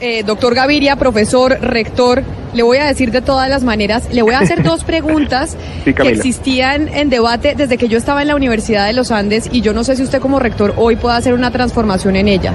Eh, 0.00 0.22
doctor 0.24 0.54
Gaviria, 0.54 0.96
profesor, 0.96 1.58
rector, 1.60 2.22
le 2.52 2.62
voy 2.62 2.78
a 2.78 2.86
decir 2.86 3.10
de 3.10 3.22
todas 3.22 3.48
las 3.48 3.62
maneras, 3.62 4.08
le 4.12 4.22
voy 4.22 4.34
a 4.34 4.40
hacer 4.40 4.62
dos 4.64 4.84
preguntas 4.84 5.56
que 5.84 6.08
existían 6.08 6.88
en 6.88 7.10
debate 7.10 7.54
desde 7.56 7.78
que 7.78 7.88
yo 7.88 7.98
estaba 7.98 8.22
en 8.22 8.28
la 8.28 8.36
Universidad 8.36 8.86
de 8.86 8.92
los 8.92 9.10
Andes 9.10 9.48
y 9.52 9.60
yo 9.60 9.72
no 9.72 9.84
sé 9.84 9.96
si 9.96 10.02
usted 10.02 10.20
como 10.20 10.40
rector 10.40 10.74
hoy 10.76 10.96
puede 10.96 11.16
hacer 11.16 11.34
una 11.34 11.50
transformación 11.50 12.16
en 12.16 12.28
ella. 12.28 12.52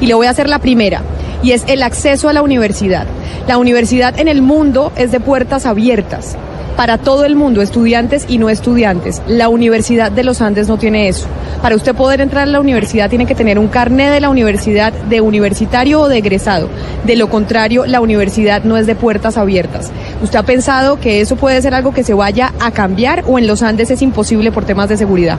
Y 0.00 0.06
le 0.06 0.14
voy 0.14 0.26
a 0.26 0.30
hacer 0.30 0.48
la 0.48 0.58
primera 0.58 1.02
y 1.42 1.52
es 1.52 1.64
el 1.66 1.82
acceso 1.82 2.28
a 2.28 2.32
la 2.32 2.42
universidad. 2.42 3.06
La 3.46 3.58
universidad 3.58 4.18
en 4.18 4.28
el 4.28 4.42
mundo 4.42 4.92
es 4.96 5.12
de 5.12 5.20
puertas 5.20 5.66
abiertas 5.66 6.36
para 6.76 6.98
todo 6.98 7.24
el 7.24 7.36
mundo, 7.36 7.62
estudiantes 7.62 8.26
y 8.28 8.38
no 8.38 8.50
estudiantes. 8.50 9.22
La 9.26 9.48
Universidad 9.48 10.10
de 10.10 10.24
los 10.24 10.40
Andes 10.40 10.68
no 10.68 10.78
tiene 10.78 11.08
eso. 11.08 11.28
Para 11.60 11.76
usted 11.76 11.94
poder 11.94 12.20
entrar 12.20 12.44
a 12.44 12.50
la 12.50 12.60
universidad 12.60 13.08
tiene 13.08 13.26
que 13.26 13.34
tener 13.34 13.58
un 13.58 13.68
carnet 13.68 14.12
de 14.12 14.20
la 14.20 14.30
universidad 14.30 14.92
de 14.92 15.20
universitario 15.20 16.00
o 16.00 16.08
de 16.08 16.18
egresado. 16.18 16.68
De 17.04 17.16
lo 17.16 17.28
contrario, 17.28 17.86
la 17.86 18.00
universidad 18.00 18.64
no 18.64 18.76
es 18.76 18.86
de 18.86 18.94
puertas 18.94 19.38
abiertas. 19.38 19.92
¿Usted 20.22 20.38
ha 20.38 20.42
pensado 20.44 20.98
que 21.00 21.20
eso 21.20 21.36
puede 21.36 21.60
ser 21.62 21.74
algo 21.74 21.92
que 21.92 22.04
se 22.04 22.14
vaya 22.14 22.52
a 22.60 22.70
cambiar 22.70 23.24
o 23.26 23.38
en 23.38 23.46
los 23.46 23.62
Andes 23.62 23.90
es 23.90 24.02
imposible 24.02 24.52
por 24.52 24.64
temas 24.64 24.88
de 24.88 24.96
seguridad? 24.96 25.38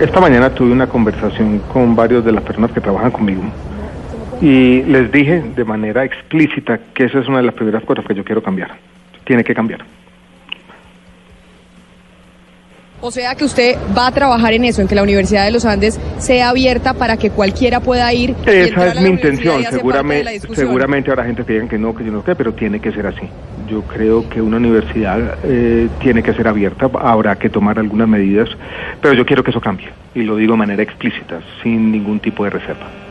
Esta 0.00 0.20
mañana 0.20 0.50
tuve 0.50 0.72
una 0.72 0.88
conversación 0.88 1.60
con 1.72 1.94
varios 1.94 2.24
de 2.24 2.32
las 2.32 2.42
personas 2.42 2.72
que 2.72 2.80
trabajan 2.80 3.10
conmigo 3.10 3.42
y 4.42 4.82
les 4.82 5.12
dije 5.12 5.40
de 5.54 5.64
manera 5.64 6.04
explícita 6.04 6.80
que 6.92 7.04
esa 7.04 7.20
es 7.20 7.28
una 7.28 7.38
de 7.38 7.44
las 7.44 7.54
primeras 7.54 7.84
cosas 7.84 8.04
que 8.04 8.14
yo 8.14 8.24
quiero 8.24 8.42
cambiar. 8.42 8.76
Tiene 9.24 9.44
que 9.44 9.54
cambiar. 9.54 9.84
O 13.04 13.10
sea 13.10 13.34
que 13.34 13.44
usted 13.44 13.76
va 13.98 14.06
a 14.06 14.12
trabajar 14.12 14.52
en 14.52 14.64
eso, 14.64 14.80
en 14.80 14.86
que 14.86 14.94
la 14.94 15.02
Universidad 15.02 15.44
de 15.44 15.50
los 15.50 15.64
Andes 15.64 15.98
sea 16.18 16.50
abierta 16.50 16.94
para 16.94 17.16
que 17.16 17.30
cualquiera 17.30 17.80
pueda 17.80 18.12
ir. 18.12 18.36
Esa 18.46 18.86
es 18.86 19.00
mi 19.00 19.08
intención. 19.08 19.64
Seguramente, 19.68 20.38
seguramente 20.54 21.10
habrá 21.10 21.24
gente 21.24 21.44
que 21.44 21.54
digan 21.54 21.68
que 21.68 21.78
no, 21.78 21.96
que 21.96 22.04
yo 22.04 22.12
no 22.12 22.22
sé, 22.22 22.36
pero 22.36 22.54
tiene 22.54 22.78
que 22.78 22.92
ser 22.92 23.08
así. 23.08 23.28
Yo 23.68 23.82
creo 23.82 24.28
que 24.28 24.40
una 24.40 24.58
universidad 24.58 25.36
eh, 25.42 25.88
tiene 26.00 26.22
que 26.22 26.32
ser 26.32 26.46
abierta. 26.46 26.88
Habrá 27.00 27.34
que 27.34 27.50
tomar 27.50 27.76
algunas 27.80 28.06
medidas, 28.06 28.48
pero 29.00 29.14
yo 29.14 29.26
quiero 29.26 29.42
que 29.42 29.50
eso 29.50 29.60
cambie 29.60 29.88
y 30.14 30.22
lo 30.22 30.36
digo 30.36 30.52
de 30.52 30.58
manera 30.58 30.82
explícita, 30.84 31.40
sin 31.60 31.90
ningún 31.90 32.20
tipo 32.20 32.44
de 32.44 32.50
reserva. 32.50 33.01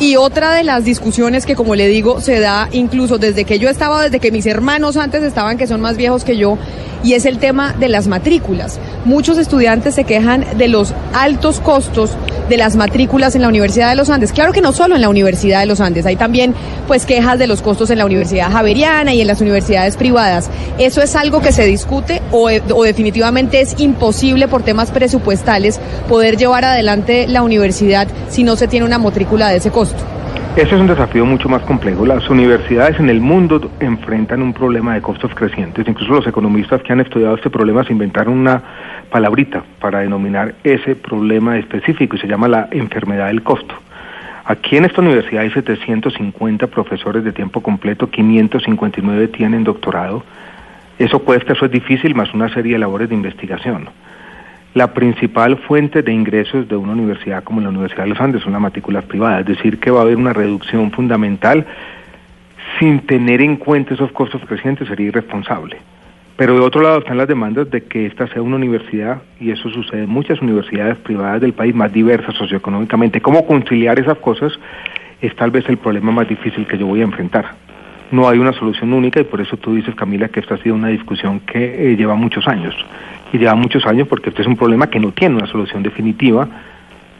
Y 0.00 0.14
otra 0.14 0.54
de 0.54 0.62
las 0.62 0.84
discusiones 0.84 1.44
que, 1.44 1.56
como 1.56 1.74
le 1.74 1.88
digo, 1.88 2.20
se 2.20 2.38
da 2.38 2.68
incluso 2.70 3.18
desde 3.18 3.44
que 3.44 3.58
yo 3.58 3.68
estaba, 3.68 4.04
desde 4.04 4.20
que 4.20 4.30
mis 4.30 4.46
hermanos 4.46 4.96
antes 4.96 5.24
estaban, 5.24 5.58
que 5.58 5.66
son 5.66 5.80
más 5.80 5.96
viejos 5.96 6.22
que 6.22 6.36
yo, 6.36 6.56
y 7.02 7.14
es 7.14 7.24
el 7.24 7.38
tema 7.38 7.72
de 7.72 7.88
las 7.88 8.06
matrículas. 8.06 8.78
Muchos 9.04 9.38
estudiantes 9.38 9.96
se 9.96 10.04
quejan 10.04 10.44
de 10.56 10.68
los 10.68 10.94
altos 11.14 11.58
costos 11.58 12.12
de 12.48 12.56
las 12.56 12.76
matrículas 12.76 13.34
en 13.34 13.42
la 13.42 13.48
Universidad 13.48 13.90
de 13.90 13.96
los 13.96 14.10
Andes. 14.10 14.32
Claro 14.32 14.52
que 14.52 14.60
no 14.60 14.72
solo 14.72 14.96
en 14.96 15.02
la 15.02 15.08
Universidad 15.08 15.60
de 15.60 15.66
los 15.66 15.80
Andes, 15.80 16.06
hay 16.06 16.16
también 16.16 16.54
pues 16.86 17.06
quejas 17.06 17.38
de 17.38 17.46
los 17.46 17.62
costos 17.62 17.90
en 17.90 17.98
la 17.98 18.06
Universidad 18.06 18.50
Javeriana 18.50 19.14
y 19.14 19.20
en 19.20 19.26
las 19.26 19.40
universidades 19.40 19.96
privadas. 19.96 20.50
¿Eso 20.78 21.02
es 21.02 21.14
algo 21.16 21.40
que 21.40 21.52
se 21.52 21.64
discute 21.64 22.22
o, 22.32 22.48
o 22.48 22.84
definitivamente 22.84 23.60
es 23.60 23.74
imposible 23.78 24.48
por 24.48 24.62
temas 24.62 24.90
presupuestales 24.90 25.80
poder 26.08 26.36
llevar 26.36 26.64
adelante 26.64 27.26
la 27.26 27.42
universidad 27.42 28.08
si 28.28 28.44
no 28.44 28.56
se 28.56 28.68
tiene 28.68 28.86
una 28.86 28.98
matrícula 28.98 29.48
de 29.48 29.58
ese 29.58 29.70
costo? 29.70 30.17
Ese 30.58 30.74
es 30.74 30.80
un 30.80 30.88
desafío 30.88 31.24
mucho 31.24 31.48
más 31.48 31.62
complejo. 31.62 32.04
Las 32.04 32.28
universidades 32.28 32.98
en 32.98 33.08
el 33.08 33.20
mundo 33.20 33.70
enfrentan 33.78 34.42
un 34.42 34.52
problema 34.52 34.94
de 34.94 35.00
costos 35.00 35.32
crecientes. 35.32 35.86
Incluso 35.86 36.14
los 36.14 36.26
economistas 36.26 36.82
que 36.82 36.92
han 36.92 36.98
estudiado 36.98 37.36
este 37.36 37.48
problema 37.48 37.84
se 37.84 37.92
inventaron 37.92 38.36
una 38.36 38.60
palabrita 39.08 39.62
para 39.80 40.00
denominar 40.00 40.56
ese 40.64 40.96
problema 40.96 41.56
específico 41.58 42.16
y 42.16 42.18
se 42.18 42.26
llama 42.26 42.48
la 42.48 42.68
enfermedad 42.72 43.28
del 43.28 43.44
costo. 43.44 43.72
Aquí 44.46 44.76
en 44.76 44.86
esta 44.86 45.00
universidad 45.00 45.44
hay 45.44 45.52
750 45.52 46.66
profesores 46.66 47.22
de 47.22 47.30
tiempo 47.30 47.62
completo, 47.62 48.10
559 48.10 49.28
tienen 49.28 49.62
doctorado. 49.62 50.24
Eso 50.98 51.20
cuesta, 51.20 51.52
eso 51.52 51.66
es 51.66 51.70
difícil, 51.70 52.16
más 52.16 52.34
una 52.34 52.52
serie 52.52 52.72
de 52.72 52.80
labores 52.80 53.08
de 53.08 53.14
investigación. 53.14 53.90
La 54.74 54.92
principal 54.92 55.56
fuente 55.58 56.02
de 56.02 56.12
ingresos 56.12 56.68
de 56.68 56.76
una 56.76 56.92
universidad 56.92 57.42
como 57.42 57.60
la 57.60 57.70
Universidad 57.70 58.04
de 58.04 58.10
los 58.10 58.20
Andes 58.20 58.42
son 58.42 58.52
las 58.52 58.60
matrículas 58.60 59.04
privadas, 59.04 59.40
es 59.40 59.46
decir, 59.46 59.80
que 59.80 59.90
va 59.90 60.00
a 60.00 60.02
haber 60.02 60.16
una 60.16 60.32
reducción 60.32 60.90
fundamental 60.90 61.66
sin 62.78 63.00
tener 63.00 63.40
en 63.40 63.56
cuenta 63.56 63.94
esos 63.94 64.12
costos 64.12 64.42
crecientes 64.46 64.88
sería 64.88 65.08
irresponsable. 65.08 65.78
Pero 66.36 66.54
de 66.54 66.60
otro 66.60 66.82
lado 66.82 66.98
están 66.98 67.16
las 67.16 67.26
demandas 67.26 67.68
de 67.68 67.82
que 67.82 68.06
esta 68.06 68.28
sea 68.28 68.42
una 68.42 68.56
universidad, 68.56 69.22
y 69.40 69.50
eso 69.50 69.68
sucede 69.70 70.04
en 70.04 70.10
muchas 70.10 70.40
universidades 70.40 70.96
privadas 70.98 71.40
del 71.40 71.52
país 71.52 71.74
más 71.74 71.92
diversas 71.92 72.36
socioeconómicamente. 72.36 73.20
¿Cómo 73.20 73.44
conciliar 73.44 73.98
esas 73.98 74.18
cosas? 74.18 74.52
Es 75.20 75.34
tal 75.34 75.50
vez 75.50 75.68
el 75.68 75.78
problema 75.78 76.12
más 76.12 76.28
difícil 76.28 76.64
que 76.66 76.78
yo 76.78 76.86
voy 76.86 77.00
a 77.00 77.04
enfrentar. 77.04 77.56
No 78.12 78.28
hay 78.28 78.38
una 78.38 78.52
solución 78.52 78.92
única 78.92 79.20
y 79.20 79.24
por 79.24 79.40
eso 79.40 79.56
tú 79.56 79.74
dices, 79.74 79.96
Camila, 79.96 80.28
que 80.28 80.38
esta 80.38 80.54
ha 80.54 80.58
sido 80.58 80.76
una 80.76 80.88
discusión 80.88 81.40
que 81.40 81.90
eh, 81.90 81.96
lleva 81.96 82.14
muchos 82.14 82.46
años. 82.46 82.74
Y 83.32 83.38
lleva 83.38 83.54
muchos 83.54 83.84
años 83.86 84.08
porque 84.08 84.30
este 84.30 84.42
es 84.42 84.48
un 84.48 84.56
problema 84.56 84.88
que 84.88 85.00
no 85.00 85.12
tiene 85.12 85.36
una 85.36 85.46
solución 85.46 85.82
definitiva. 85.82 86.48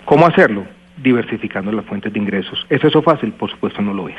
¿Cómo 0.05 0.27
hacerlo? 0.27 0.65
Diversificando 0.97 1.71
las 1.71 1.85
fuentes 1.85 2.13
de 2.13 2.19
ingresos. 2.19 2.67
¿Es 2.69 2.83
eso 2.83 3.03
fácil? 3.03 3.33
Por 3.33 3.51
supuesto 3.51 3.83
no 3.83 3.93
lo 3.93 4.09
es 4.09 4.17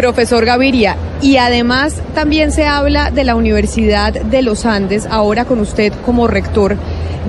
profesor 0.00 0.46
Gaviria. 0.46 0.96
Y 1.22 1.36
además 1.36 2.00
también 2.14 2.50
se 2.50 2.66
habla 2.66 3.10
de 3.10 3.24
la 3.24 3.34
Universidad 3.34 4.14
de 4.14 4.42
los 4.42 4.64
Andes, 4.64 5.06
ahora 5.10 5.44
con 5.44 5.60
usted 5.60 5.92
como 6.06 6.26
rector, 6.26 6.76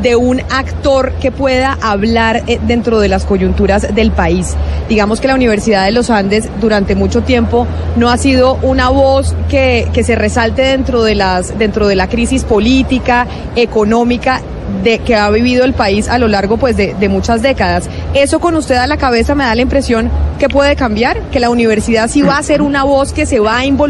de 0.02 0.16
un 0.16 0.40
actor 0.50 1.12
que 1.20 1.32
pueda 1.32 1.78
hablar 1.82 2.44
eh, 2.48 2.60
dentro 2.66 3.00
de 3.00 3.10
las 3.10 3.26
coyunturas 3.26 3.94
del 3.94 4.12
país. 4.12 4.56
Digamos 4.88 5.20
que 5.20 5.28
la 5.28 5.36
Universidad 5.36 5.86
de 5.86 5.92
los 5.92 6.10
Andes 6.10 6.50
durante 6.62 6.96
mucho 6.96 7.22
tiempo 7.24 7.68
no 7.98 8.10
ha 8.10 8.18
sido 8.18 8.58
una 8.62 8.90
voz 8.90 9.36
que, 9.50 9.90
que 9.94 10.04
se 10.04 10.16
resalte 10.16 10.62
dentro 10.62 11.04
de, 11.04 11.16
las, 11.16 11.58
dentro 11.60 11.88
de 11.88 11.96
la 11.96 12.08
crisis 12.08 12.46
política, 12.46 13.28
económica 13.56 14.42
de 14.84 15.00
que 15.00 15.16
ha 15.16 15.30
vivido 15.30 15.66
el 15.66 15.74
país 15.74 16.08
a 16.08 16.18
lo 16.18 16.28
largo 16.28 16.58
pues 16.58 16.78
de, 16.78 16.94
de, 16.94 17.10
muchas 17.10 17.42
décadas. 17.42 17.90
Eso 18.14 18.40
con 18.40 18.56
usted 18.56 18.76
a 18.76 18.88
la 18.88 18.98
cabeza 18.98 19.36
me 19.36 19.44
da 19.44 19.54
la 19.54 19.62
impresión 19.62 20.10
que 20.40 20.50
puede 20.50 20.76
cambiar, 20.76 21.22
que 21.30 21.40
la 21.40 21.50
universidad 21.50 22.10
sí 22.10 22.22
va 22.22 22.38
a 22.38 22.44
ser 22.44 22.62
una 22.62 22.84
voz 22.84 23.14
que 23.14 23.26
se 23.26 23.40
va 23.40 23.58
a 23.58 23.66
involucrar 23.66 23.81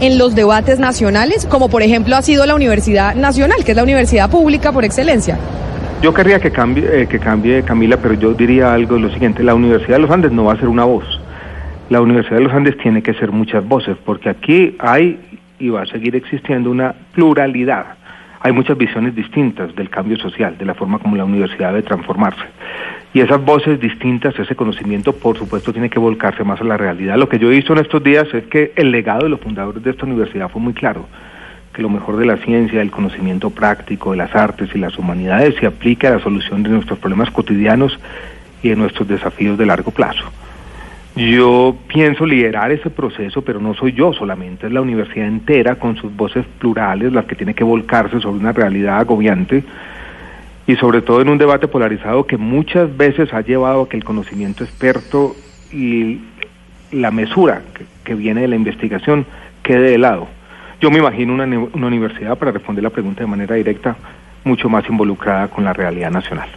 en 0.00 0.18
los 0.18 0.34
debates 0.34 0.78
nacionales, 0.78 1.46
como 1.46 1.68
por 1.68 1.82
ejemplo 1.82 2.16
ha 2.16 2.22
sido 2.22 2.46
la 2.46 2.54
Universidad 2.54 3.14
Nacional, 3.14 3.64
que 3.64 3.72
es 3.72 3.76
la 3.76 3.82
universidad 3.82 4.30
pública 4.30 4.72
por 4.72 4.84
excelencia. 4.84 5.38
Yo 6.02 6.12
querría 6.12 6.38
que 6.40 6.50
cambie, 6.50 7.02
eh, 7.02 7.06
que 7.06 7.18
cambie 7.18 7.62
Camila, 7.62 7.96
pero 7.96 8.14
yo 8.14 8.34
diría 8.34 8.74
algo 8.74 8.98
lo 8.98 9.10
siguiente, 9.10 9.42
la 9.42 9.54
Universidad 9.54 9.96
de 9.96 10.02
los 10.02 10.10
Andes 10.10 10.32
no 10.32 10.44
va 10.44 10.52
a 10.52 10.56
ser 10.56 10.68
una 10.68 10.84
voz. 10.84 11.04
La 11.88 12.00
Universidad 12.00 12.36
de 12.36 12.44
los 12.44 12.52
Andes 12.52 12.76
tiene 12.78 13.02
que 13.02 13.14
ser 13.14 13.32
muchas 13.32 13.66
voces, 13.66 13.96
porque 14.04 14.28
aquí 14.28 14.76
hay 14.78 15.18
y 15.58 15.70
va 15.70 15.82
a 15.82 15.86
seguir 15.86 16.14
existiendo 16.14 16.70
una 16.70 16.94
pluralidad 17.14 17.96
hay 18.46 18.52
muchas 18.52 18.78
visiones 18.78 19.12
distintas 19.12 19.74
del 19.74 19.90
cambio 19.90 20.16
social, 20.18 20.56
de 20.56 20.64
la 20.64 20.74
forma 20.74 21.00
como 21.00 21.16
la 21.16 21.24
universidad 21.24 21.70
debe 21.70 21.82
transformarse. 21.82 22.44
Y 23.16 23.22
esas 23.22 23.42
voces 23.42 23.80
distintas, 23.80 24.38
ese 24.38 24.54
conocimiento, 24.54 25.14
por 25.14 25.38
supuesto, 25.38 25.72
tiene 25.72 25.88
que 25.88 25.98
volcarse 25.98 26.44
más 26.44 26.60
a 26.60 26.64
la 26.64 26.76
realidad. 26.76 27.16
Lo 27.16 27.30
que 27.30 27.38
yo 27.38 27.50
he 27.50 27.54
visto 27.54 27.72
en 27.72 27.78
estos 27.78 28.04
días 28.04 28.26
es 28.34 28.44
que 28.44 28.74
el 28.76 28.90
legado 28.90 29.22
de 29.22 29.30
los 29.30 29.40
fundadores 29.40 29.82
de 29.82 29.92
esta 29.92 30.04
universidad 30.04 30.50
fue 30.50 30.60
muy 30.60 30.74
claro, 30.74 31.06
que 31.72 31.80
lo 31.80 31.88
mejor 31.88 32.18
de 32.18 32.26
la 32.26 32.36
ciencia, 32.36 32.80
del 32.80 32.90
conocimiento 32.90 33.48
práctico, 33.48 34.10
de 34.10 34.18
las 34.18 34.36
artes 34.36 34.68
y 34.74 34.78
las 34.78 34.98
humanidades 34.98 35.54
se 35.58 35.64
aplica 35.64 36.08
a 36.08 36.16
la 36.16 36.18
solución 36.18 36.62
de 36.62 36.68
nuestros 36.68 36.98
problemas 36.98 37.30
cotidianos 37.30 37.98
y 38.62 38.68
de 38.68 38.76
nuestros 38.76 39.08
desafíos 39.08 39.56
de 39.56 39.64
largo 39.64 39.92
plazo. 39.92 40.24
Yo 41.16 41.74
pienso 41.88 42.26
liderar 42.26 42.70
ese 42.70 42.90
proceso, 42.90 43.40
pero 43.40 43.60
no 43.60 43.72
soy 43.72 43.94
yo 43.94 44.12
solamente, 44.12 44.66
es 44.66 44.74
la 44.74 44.82
universidad 44.82 45.26
entera 45.26 45.76
con 45.76 45.96
sus 45.96 46.14
voces 46.14 46.44
plurales 46.58 47.14
las 47.14 47.24
que 47.24 47.34
tiene 47.34 47.54
que 47.54 47.64
volcarse 47.64 48.20
sobre 48.20 48.40
una 48.40 48.52
realidad 48.52 48.98
agobiante 48.98 49.64
y 50.66 50.76
sobre 50.76 51.02
todo 51.02 51.20
en 51.20 51.28
un 51.28 51.38
debate 51.38 51.68
polarizado 51.68 52.26
que 52.26 52.36
muchas 52.36 52.96
veces 52.96 53.32
ha 53.32 53.40
llevado 53.40 53.82
a 53.82 53.88
que 53.88 53.96
el 53.96 54.04
conocimiento 54.04 54.64
experto 54.64 55.36
y 55.72 56.20
la 56.90 57.10
mesura 57.10 57.62
que, 58.04 58.14
viene 58.14 58.42
de 58.42 58.48
la 58.48 58.56
investigación 58.56 59.26
quede 59.62 59.90
de 59.90 59.98
lado. 59.98 60.28
Yo 60.80 60.90
me 60.90 60.98
imagino 60.98 61.34
una, 61.34 61.44
una 61.44 61.86
universidad, 61.86 62.38
para 62.38 62.52
responder 62.52 62.82
la 62.82 62.90
pregunta 62.90 63.20
de 63.22 63.26
manera 63.26 63.54
directa, 63.54 63.96
mucho 64.44 64.68
más 64.68 64.88
involucrada 64.88 65.48
con 65.48 65.64
la 65.64 65.72
realidad 65.72 66.10
nacional. 66.10 66.48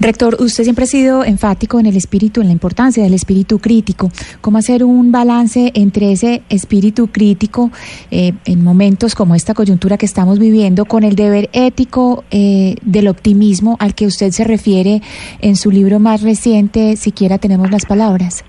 Rector, 0.00 0.36
usted 0.40 0.64
siempre 0.64 0.84
ha 0.84 0.88
sido 0.88 1.24
enfático 1.24 1.78
en 1.78 1.86
el 1.86 1.96
espíritu, 1.96 2.40
en 2.40 2.48
la 2.48 2.52
importancia 2.52 3.02
del 3.02 3.14
espíritu 3.14 3.58
crítico. 3.58 4.10
¿Cómo 4.40 4.58
hacer 4.58 4.84
un 4.84 5.12
balance 5.12 5.72
entre 5.74 6.12
ese 6.12 6.42
espíritu 6.48 7.08
crítico 7.08 7.70
eh, 8.10 8.32
en 8.44 8.64
momentos 8.64 9.14
como 9.14 9.34
esta 9.34 9.54
coyuntura 9.54 9.96
que 9.96 10.06
estamos 10.06 10.38
viviendo 10.38 10.84
con 10.84 11.04
el 11.04 11.14
deber 11.14 11.48
ético 11.52 12.24
eh, 12.30 12.76
del 12.82 13.08
optimismo 13.08 13.76
al 13.78 13.94
que 13.94 14.06
usted 14.06 14.30
se 14.30 14.44
refiere 14.44 15.00
en 15.40 15.56
su 15.56 15.70
libro 15.70 16.00
más 16.00 16.22
reciente, 16.22 16.96
Siquiera 16.96 17.38
tenemos 17.38 17.70
las 17.70 17.86
palabras? 17.86 18.44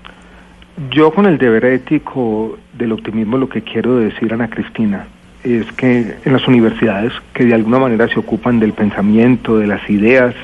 Yo 0.90 1.12
con 1.12 1.26
el 1.26 1.38
deber 1.38 1.64
ético 1.64 2.58
del 2.76 2.92
optimismo 2.92 3.38
lo 3.38 3.48
que 3.48 3.62
quiero 3.62 3.96
decir, 3.96 4.32
Ana 4.32 4.50
Cristina, 4.50 5.06
es 5.42 5.70
que 5.72 6.16
en 6.24 6.32
las 6.32 6.46
universidades 6.48 7.12
que 7.32 7.44
de 7.44 7.54
alguna 7.54 7.78
manera 7.78 8.08
se 8.08 8.18
ocupan 8.18 8.58
del 8.60 8.72
pensamiento, 8.72 9.58
de 9.58 9.66
las 9.66 9.88
ideas, 9.88 10.34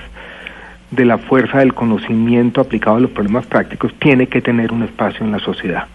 de 0.93 1.07
la 1.07 1.19
fuerza 1.19 1.59
del 1.59 1.75
conocimiento 1.75 2.61
aplicado 2.61 2.97
a 2.97 3.01
los 3.01 3.11
problemas 3.11 3.47
prácticos 3.47 3.93
tiene 3.99 4.29
que 4.29 4.43
tener 4.43 4.73
un 4.73 4.83
espacio 4.83 5.25
en 5.25 5.33
la 5.33 5.39
sociedad. 5.39 5.87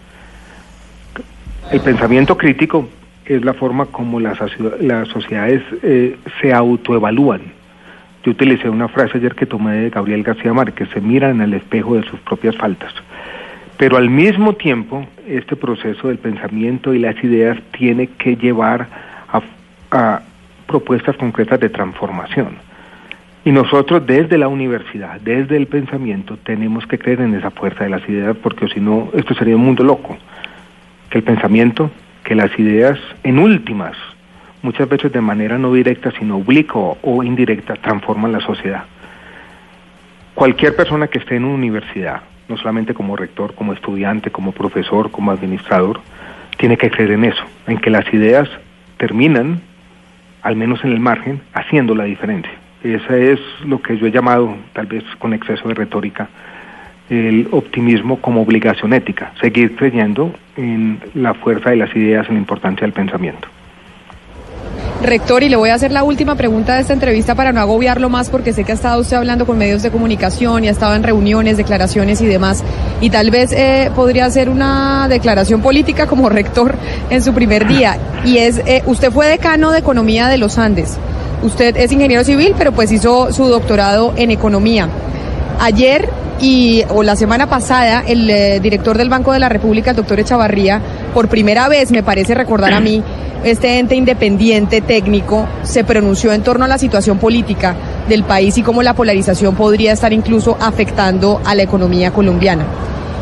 El 1.70 1.80
pensamiento 1.80 2.36
crítico 2.36 2.88
es 3.24 3.44
la 3.44 3.54
forma 3.54 3.86
como 3.86 4.18
las, 4.18 4.38
las 4.80 5.08
sociedades 5.08 5.62
eh, 5.82 6.16
se 6.40 6.52
autoevalúan. 6.52 7.42
Yo 8.24 8.32
utilicé 8.32 8.68
una 8.68 8.88
frase 8.88 9.18
ayer 9.18 9.34
que 9.34 9.46
tomé 9.46 9.76
de 9.76 9.90
Gabriel 9.90 10.24
García 10.24 10.52
Márquez, 10.52 10.88
se 10.92 11.00
miran 11.00 11.36
en 11.36 11.42
el 11.42 11.54
espejo 11.54 11.94
de 11.94 12.02
sus 12.02 12.18
propias 12.20 12.56
faltas. 12.56 12.92
Pero 13.76 13.96
al 13.96 14.10
mismo 14.10 14.54
tiempo, 14.54 15.06
este 15.28 15.54
proceso 15.54 16.08
del 16.08 16.18
pensamiento 16.18 16.92
y 16.92 16.98
las 16.98 17.22
ideas 17.22 17.56
tiene 17.70 18.08
que 18.08 18.34
llevar 18.34 18.88
a, 19.28 19.42
a 19.92 20.22
propuestas 20.66 21.16
concretas 21.16 21.60
de 21.60 21.68
transformación. 21.68 22.67
Y 23.44 23.52
nosotros 23.52 24.06
desde 24.06 24.36
la 24.36 24.48
universidad, 24.48 25.20
desde 25.20 25.56
el 25.56 25.66
pensamiento, 25.66 26.36
tenemos 26.36 26.86
que 26.86 26.98
creer 26.98 27.20
en 27.20 27.34
esa 27.34 27.50
fuerza 27.50 27.84
de 27.84 27.90
las 27.90 28.06
ideas, 28.08 28.36
porque 28.42 28.68
si 28.68 28.80
no, 28.80 29.10
esto 29.14 29.34
sería 29.34 29.56
un 29.56 29.64
mundo 29.64 29.84
loco. 29.84 30.16
Que 31.08 31.18
el 31.18 31.24
pensamiento, 31.24 31.90
que 32.24 32.34
las 32.34 32.56
ideas, 32.58 32.98
en 33.22 33.38
últimas, 33.38 33.96
muchas 34.62 34.88
veces 34.88 35.12
de 35.12 35.20
manera 35.20 35.56
no 35.56 35.72
directa, 35.72 36.10
sino 36.18 36.36
oblicuo 36.36 36.98
o 37.02 37.22
indirecta, 37.22 37.74
transforman 37.76 38.32
la 38.32 38.40
sociedad. 38.40 38.84
Cualquier 40.34 40.76
persona 40.76 41.08
que 41.08 41.18
esté 41.18 41.36
en 41.36 41.44
una 41.44 41.54
universidad, 41.54 42.22
no 42.48 42.56
solamente 42.56 42.94
como 42.94 43.16
rector, 43.16 43.54
como 43.54 43.72
estudiante, 43.72 44.30
como 44.30 44.52
profesor, 44.52 45.10
como 45.10 45.30
administrador, 45.30 46.00
tiene 46.58 46.76
que 46.76 46.90
creer 46.90 47.12
en 47.12 47.24
eso, 47.24 47.44
en 47.66 47.78
que 47.78 47.90
las 47.90 48.12
ideas 48.12 48.48
terminan, 48.98 49.60
al 50.42 50.56
menos 50.56 50.84
en 50.84 50.92
el 50.92 51.00
margen, 51.00 51.40
haciendo 51.52 51.94
la 51.94 52.04
diferencia. 52.04 52.52
Ese 52.82 53.32
es 53.32 53.40
lo 53.64 53.82
que 53.82 53.98
yo 53.98 54.06
he 54.06 54.10
llamado, 54.10 54.56
tal 54.72 54.86
vez 54.86 55.04
con 55.18 55.32
exceso 55.34 55.68
de 55.68 55.74
retórica, 55.74 56.28
el 57.10 57.48
optimismo 57.50 58.20
como 58.20 58.42
obligación 58.42 58.92
ética, 58.92 59.32
seguir 59.40 59.74
creyendo 59.76 60.32
en 60.56 61.00
la 61.14 61.34
fuerza 61.34 61.70
de 61.70 61.76
las 61.76 61.94
ideas, 61.96 62.28
en 62.28 62.34
la 62.34 62.40
importancia 62.40 62.82
del 62.82 62.92
pensamiento. 62.92 63.48
Rector, 65.02 65.44
y 65.44 65.48
le 65.48 65.54
voy 65.54 65.70
a 65.70 65.74
hacer 65.74 65.92
la 65.92 66.02
última 66.02 66.34
pregunta 66.34 66.74
de 66.74 66.80
esta 66.80 66.92
entrevista 66.92 67.36
para 67.36 67.52
no 67.52 67.60
agobiarlo 67.60 68.08
más, 68.08 68.30
porque 68.30 68.52
sé 68.52 68.64
que 68.64 68.72
ha 68.72 68.74
estado 68.74 69.00
usted 69.00 69.16
hablando 69.16 69.46
con 69.46 69.56
medios 69.56 69.82
de 69.82 69.92
comunicación 69.92 70.64
y 70.64 70.68
ha 70.68 70.72
estado 70.72 70.96
en 70.96 71.04
reuniones, 71.04 71.56
declaraciones 71.56 72.20
y 72.20 72.26
demás, 72.26 72.64
y 73.00 73.10
tal 73.10 73.30
vez 73.30 73.52
eh, 73.52 73.92
podría 73.94 74.26
hacer 74.26 74.48
una 74.48 75.06
declaración 75.08 75.62
política 75.62 76.08
como 76.08 76.28
rector 76.28 76.74
en 77.10 77.22
su 77.22 77.32
primer 77.32 77.68
día. 77.68 77.96
Y 78.24 78.38
es, 78.38 78.58
eh, 78.66 78.82
usted 78.86 79.12
fue 79.12 79.28
decano 79.28 79.70
de 79.70 79.78
Economía 79.78 80.26
de 80.26 80.38
los 80.38 80.58
Andes. 80.58 80.98
Usted 81.42 81.76
es 81.76 81.92
ingeniero 81.92 82.24
civil, 82.24 82.54
pero 82.58 82.72
pues 82.72 82.90
hizo 82.90 83.32
su 83.32 83.46
doctorado 83.46 84.12
en 84.16 84.30
economía. 84.30 84.88
Ayer 85.60 86.08
y 86.40 86.84
o 86.88 87.02
la 87.02 87.16
semana 87.16 87.48
pasada 87.48 88.04
el 88.06 88.28
eh, 88.30 88.60
director 88.60 88.96
del 88.96 89.08
Banco 89.08 89.32
de 89.32 89.38
la 89.38 89.48
República, 89.48 89.90
el 89.90 89.96
doctor 89.96 90.20
Echavarría, 90.20 90.80
por 91.14 91.28
primera 91.28 91.68
vez, 91.68 91.90
me 91.90 92.02
parece 92.02 92.34
recordar 92.34 92.72
a 92.72 92.80
mí, 92.80 93.02
este 93.44 93.78
ente 93.78 93.94
independiente 93.94 94.80
técnico 94.80 95.46
se 95.62 95.84
pronunció 95.84 96.32
en 96.32 96.42
torno 96.42 96.64
a 96.64 96.68
la 96.68 96.78
situación 96.78 97.18
política 97.18 97.76
del 98.08 98.24
país 98.24 98.58
y 98.58 98.62
cómo 98.62 98.82
la 98.82 98.94
polarización 98.94 99.54
podría 99.54 99.92
estar 99.92 100.12
incluso 100.12 100.56
afectando 100.60 101.40
a 101.44 101.54
la 101.54 101.62
economía 101.62 102.10
colombiana. 102.10 102.66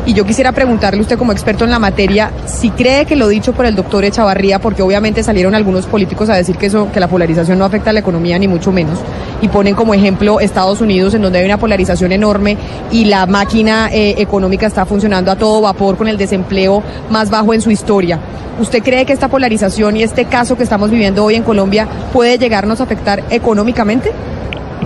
Y 0.07 0.13
yo 0.13 0.25
quisiera 0.25 0.53
preguntarle 0.53 1.01
usted 1.01 1.17
como 1.17 1.33
experto 1.33 1.65
en 1.65 1.69
la 1.69 1.79
materia 1.79 2.31
si 2.45 2.69
cree 2.69 3.05
que 3.05 3.17
lo 3.17 3.27
dicho 3.27 3.51
por 3.51 3.65
el 3.65 3.75
doctor 3.75 4.05
Echavarría, 4.05 4.57
porque 4.57 4.81
obviamente 4.81 5.21
salieron 5.21 5.53
algunos 5.53 5.85
políticos 5.85 6.29
a 6.29 6.35
decir 6.35 6.55
que 6.55 6.67
eso, 6.67 6.89
que 6.93 7.01
la 7.01 7.09
polarización 7.09 7.59
no 7.59 7.65
afecta 7.65 7.89
a 7.89 7.93
la 7.93 7.99
economía 7.99 8.39
ni 8.39 8.47
mucho 8.47 8.71
menos, 8.71 8.99
y 9.41 9.49
ponen 9.49 9.75
como 9.75 9.93
ejemplo 9.93 10.39
Estados 10.39 10.79
Unidos 10.79 11.13
en 11.13 11.23
donde 11.23 11.39
hay 11.39 11.45
una 11.45 11.57
polarización 11.57 12.13
enorme 12.13 12.55
y 12.89 13.03
la 13.03 13.25
máquina 13.25 13.89
eh, 13.91 14.15
económica 14.19 14.65
está 14.65 14.85
funcionando 14.85 15.29
a 15.29 15.35
todo 15.35 15.59
vapor 15.59 15.97
con 15.97 16.07
el 16.07 16.17
desempleo 16.17 16.81
más 17.09 17.29
bajo 17.29 17.53
en 17.53 17.61
su 17.61 17.69
historia. 17.69 18.17
¿Usted 18.61 18.81
cree 18.81 19.05
que 19.05 19.11
esta 19.11 19.27
polarización 19.27 19.97
y 19.97 20.03
este 20.03 20.23
caso 20.23 20.55
que 20.55 20.63
estamos 20.63 20.89
viviendo 20.89 21.25
hoy 21.25 21.35
en 21.35 21.43
Colombia 21.43 21.85
puede 22.13 22.37
llegarnos 22.37 22.79
a 22.79 22.83
afectar 22.83 23.25
económicamente? 23.29 24.13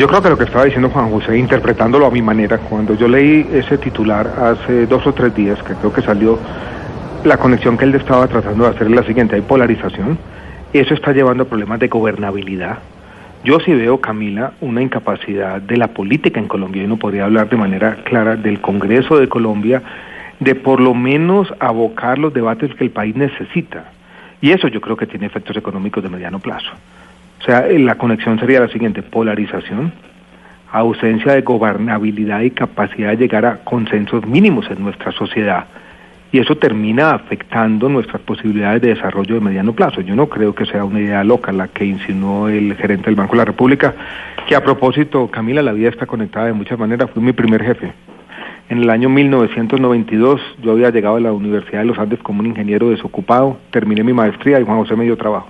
Yo 0.02 0.08
creo 0.08 0.20
que 0.20 0.30
lo 0.32 0.38
que 0.40 0.46
estaba 0.46 0.66
diciendo 0.66 0.90
Juan 0.90 1.12
José, 1.12 1.38
interpretándolo 1.38 2.08
a 2.08 2.10
mi 2.10 2.24
manera, 2.24 2.58
cuando 2.58 2.96
yo 2.96 3.08
leí 3.08 3.48
ese 3.54 3.78
titular 3.78 4.26
hace 4.26 4.88
dos 4.88 5.06
o 5.06 5.14
tres 5.14 5.36
días, 5.36 5.62
que 5.62 5.76
creo 5.76 5.94
que 5.94 6.02
salió, 6.02 6.40
la 7.24 7.38
conexión 7.38 7.78
que 7.78 7.86
él 7.86 7.94
estaba 7.94 8.26
tratando 8.26 8.64
de 8.64 8.72
hacer 8.72 8.88
es 8.88 8.94
la 8.94 9.04
siguiente, 9.04 9.36
hay 9.36 9.44
polarización, 9.44 10.18
eso 10.74 10.96
está 10.96 11.12
llevando 11.12 11.44
a 11.44 11.46
problemas 11.46 11.80
de 11.80 11.88
gobernabilidad. 11.88 12.80
Yo 13.44 13.60
sí 13.60 13.76
veo, 13.76 14.02
Camila, 14.02 14.54
una 14.60 14.82
incapacidad 14.82 15.62
de 15.62 15.78
la 15.78 15.90
política 15.90 16.40
en 16.40 16.48
Colombia, 16.48 16.82
y 16.82 16.88
no 16.88 16.98
podría 16.98 17.26
hablar 17.26 17.48
de 17.52 17.58
manera 17.58 17.98
clara 18.04 18.36
del 18.36 18.60
Congreso 18.60 19.20
de 19.20 19.30
Colombia, 19.30 19.84
de 20.40 20.56
por 20.56 20.82
lo 20.82 20.96
menos 20.96 21.54
abocar 21.60 22.18
los 22.18 22.34
debates 22.34 22.74
que 22.74 22.86
el 22.86 22.90
país 22.90 23.16
necesita. 23.16 23.92
Y 24.42 24.50
eso 24.50 24.68
yo 24.68 24.82
creo 24.82 24.98
que 24.98 25.06
tiene 25.06 25.28
efectos 25.28 25.56
económicos 25.58 26.02
de 26.02 26.10
mediano 26.10 26.40
plazo. 26.40 26.72
O 27.42 27.44
sea, 27.44 27.68
eh, 27.68 27.80
la 27.80 27.96
conexión 27.96 28.40
sería 28.40 28.60
la 28.60 28.68
siguiente, 28.68 29.02
polarización, 29.02 29.92
ausencia 30.72 31.34
de 31.34 31.42
gobernabilidad 31.42 32.42
y 32.42 32.52
capacidad 32.52 33.10
de 33.10 33.18
llegar 33.18 33.46
a 33.46 33.58
consensos 33.64 34.26
mínimos 34.28 34.70
en 34.70 34.84
nuestra 34.84 35.12
sociedad. 35.12 35.66
Y 36.32 36.40
eso 36.40 36.56
termina 36.56 37.12
afectando 37.12 37.90
nuestras 37.90 38.22
posibilidades 38.22 38.82
de 38.82 38.90
desarrollo 38.90 39.36
de 39.36 39.42
mediano 39.42 39.74
plazo. 39.74 40.02
Yo 40.02 40.16
no 40.16 40.28
creo 40.28 40.56
que 40.56 40.66
sea 40.66 40.86
una 40.86 41.02
idea 41.02 41.24
loca 41.24 41.52
la 41.52 41.68
que 41.68 41.84
insinuó 41.84 42.48
el 42.48 42.76
gerente 42.76 43.06
del 43.06 43.16
Banco 43.16 43.34
de 43.34 43.40
la 43.40 43.46
República, 43.46 43.94
que 44.48 44.56
a 44.56 44.64
propósito, 44.64 45.28
Camila, 45.28 45.62
la 45.62 45.74
vida 45.74 45.90
está 45.90 46.06
conectada 46.06 46.46
de 46.46 46.54
muchas 46.54 46.80
maneras, 46.80 47.10
fue 47.12 47.22
mi 47.22 47.34
primer 47.34 47.64
jefe. 47.64 47.92
En 48.70 48.78
el 48.78 48.90
año 48.90 49.10
1992 49.10 50.40
yo 50.64 50.72
había 50.72 50.92
llegado 50.92 51.18
a 51.18 51.20
la 51.20 51.34
Universidad 51.34 51.80
de 51.80 51.88
los 51.88 51.98
Andes 51.98 52.20
como 52.20 52.40
un 52.40 52.46
ingeniero 52.46 52.90
desocupado, 52.92 53.58
terminé 53.72 54.04
mi 54.04 54.14
maestría 54.14 54.60
y 54.60 54.64
Juan 54.64 54.78
José 54.78 54.96
me 54.96 55.04
dio 55.04 55.18
trabajo. 55.18 55.50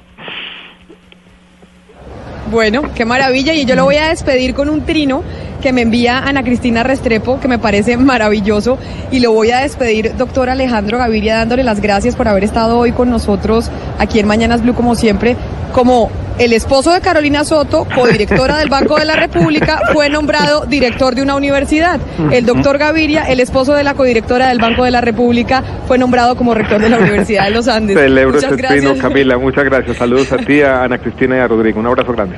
Bueno, 2.51 2.83
qué 2.93 3.05
maravilla. 3.05 3.53
Y 3.53 3.63
yo 3.63 3.75
lo 3.75 3.85
voy 3.85 3.95
a 3.95 4.09
despedir 4.09 4.53
con 4.53 4.67
un 4.67 4.81
trino 4.81 5.23
que 5.61 5.71
me 5.71 5.83
envía 5.83 6.19
Ana 6.19 6.43
Cristina 6.43 6.83
Restrepo, 6.83 7.39
que 7.39 7.47
me 7.47 7.59
parece 7.59 7.95
maravilloso. 7.95 8.77
Y 9.09 9.21
lo 9.21 9.31
voy 9.31 9.51
a 9.51 9.59
despedir, 9.59 10.17
doctor 10.17 10.49
Alejandro 10.49 10.97
Gaviria, 10.97 11.37
dándole 11.37 11.63
las 11.63 11.79
gracias 11.79 12.17
por 12.17 12.27
haber 12.27 12.43
estado 12.43 12.77
hoy 12.77 12.91
con 12.91 13.09
nosotros 13.09 13.71
aquí 13.99 14.19
en 14.19 14.27
Mañanas 14.27 14.63
Blue, 14.63 14.73
como 14.73 14.95
siempre, 14.95 15.37
como 15.71 16.11
el 16.41 16.53
esposo 16.53 16.91
de 16.91 17.01
Carolina 17.01 17.45
Soto, 17.45 17.85
codirectora 17.93 18.57
del 18.57 18.67
Banco 18.67 18.97
de 18.97 19.05
la 19.05 19.15
República, 19.15 19.79
fue 19.93 20.09
nombrado 20.09 20.65
director 20.65 21.13
de 21.13 21.21
una 21.21 21.35
universidad. 21.35 21.99
El 22.31 22.47
doctor 22.47 22.79
Gaviria, 22.79 23.25
el 23.25 23.39
esposo 23.39 23.75
de 23.75 23.83
la 23.83 23.93
codirectora 23.93 24.49
del 24.49 24.57
Banco 24.57 24.83
de 24.83 24.89
la 24.89 25.01
República, 25.01 25.63
fue 25.87 25.99
nombrado 25.99 26.35
como 26.35 26.55
rector 26.55 26.81
de 26.81 26.89
la 26.89 26.97
Universidad 26.97 27.43
de 27.45 27.51
los 27.51 27.67
Andes. 27.67 27.95
Celebro 27.95 28.39
este 28.39 28.57
trino, 28.57 28.97
Camila. 28.97 29.37
Muchas 29.37 29.65
gracias. 29.65 29.97
Saludos 29.97 30.31
a 30.31 30.37
ti, 30.37 30.61
a 30.61 30.83
Ana 30.83 30.97
Cristina 30.97 31.37
y 31.37 31.39
a 31.41 31.47
Rodrigo. 31.47 31.79
Un 31.79 31.85
abrazo 31.85 32.11
grande. 32.11 32.37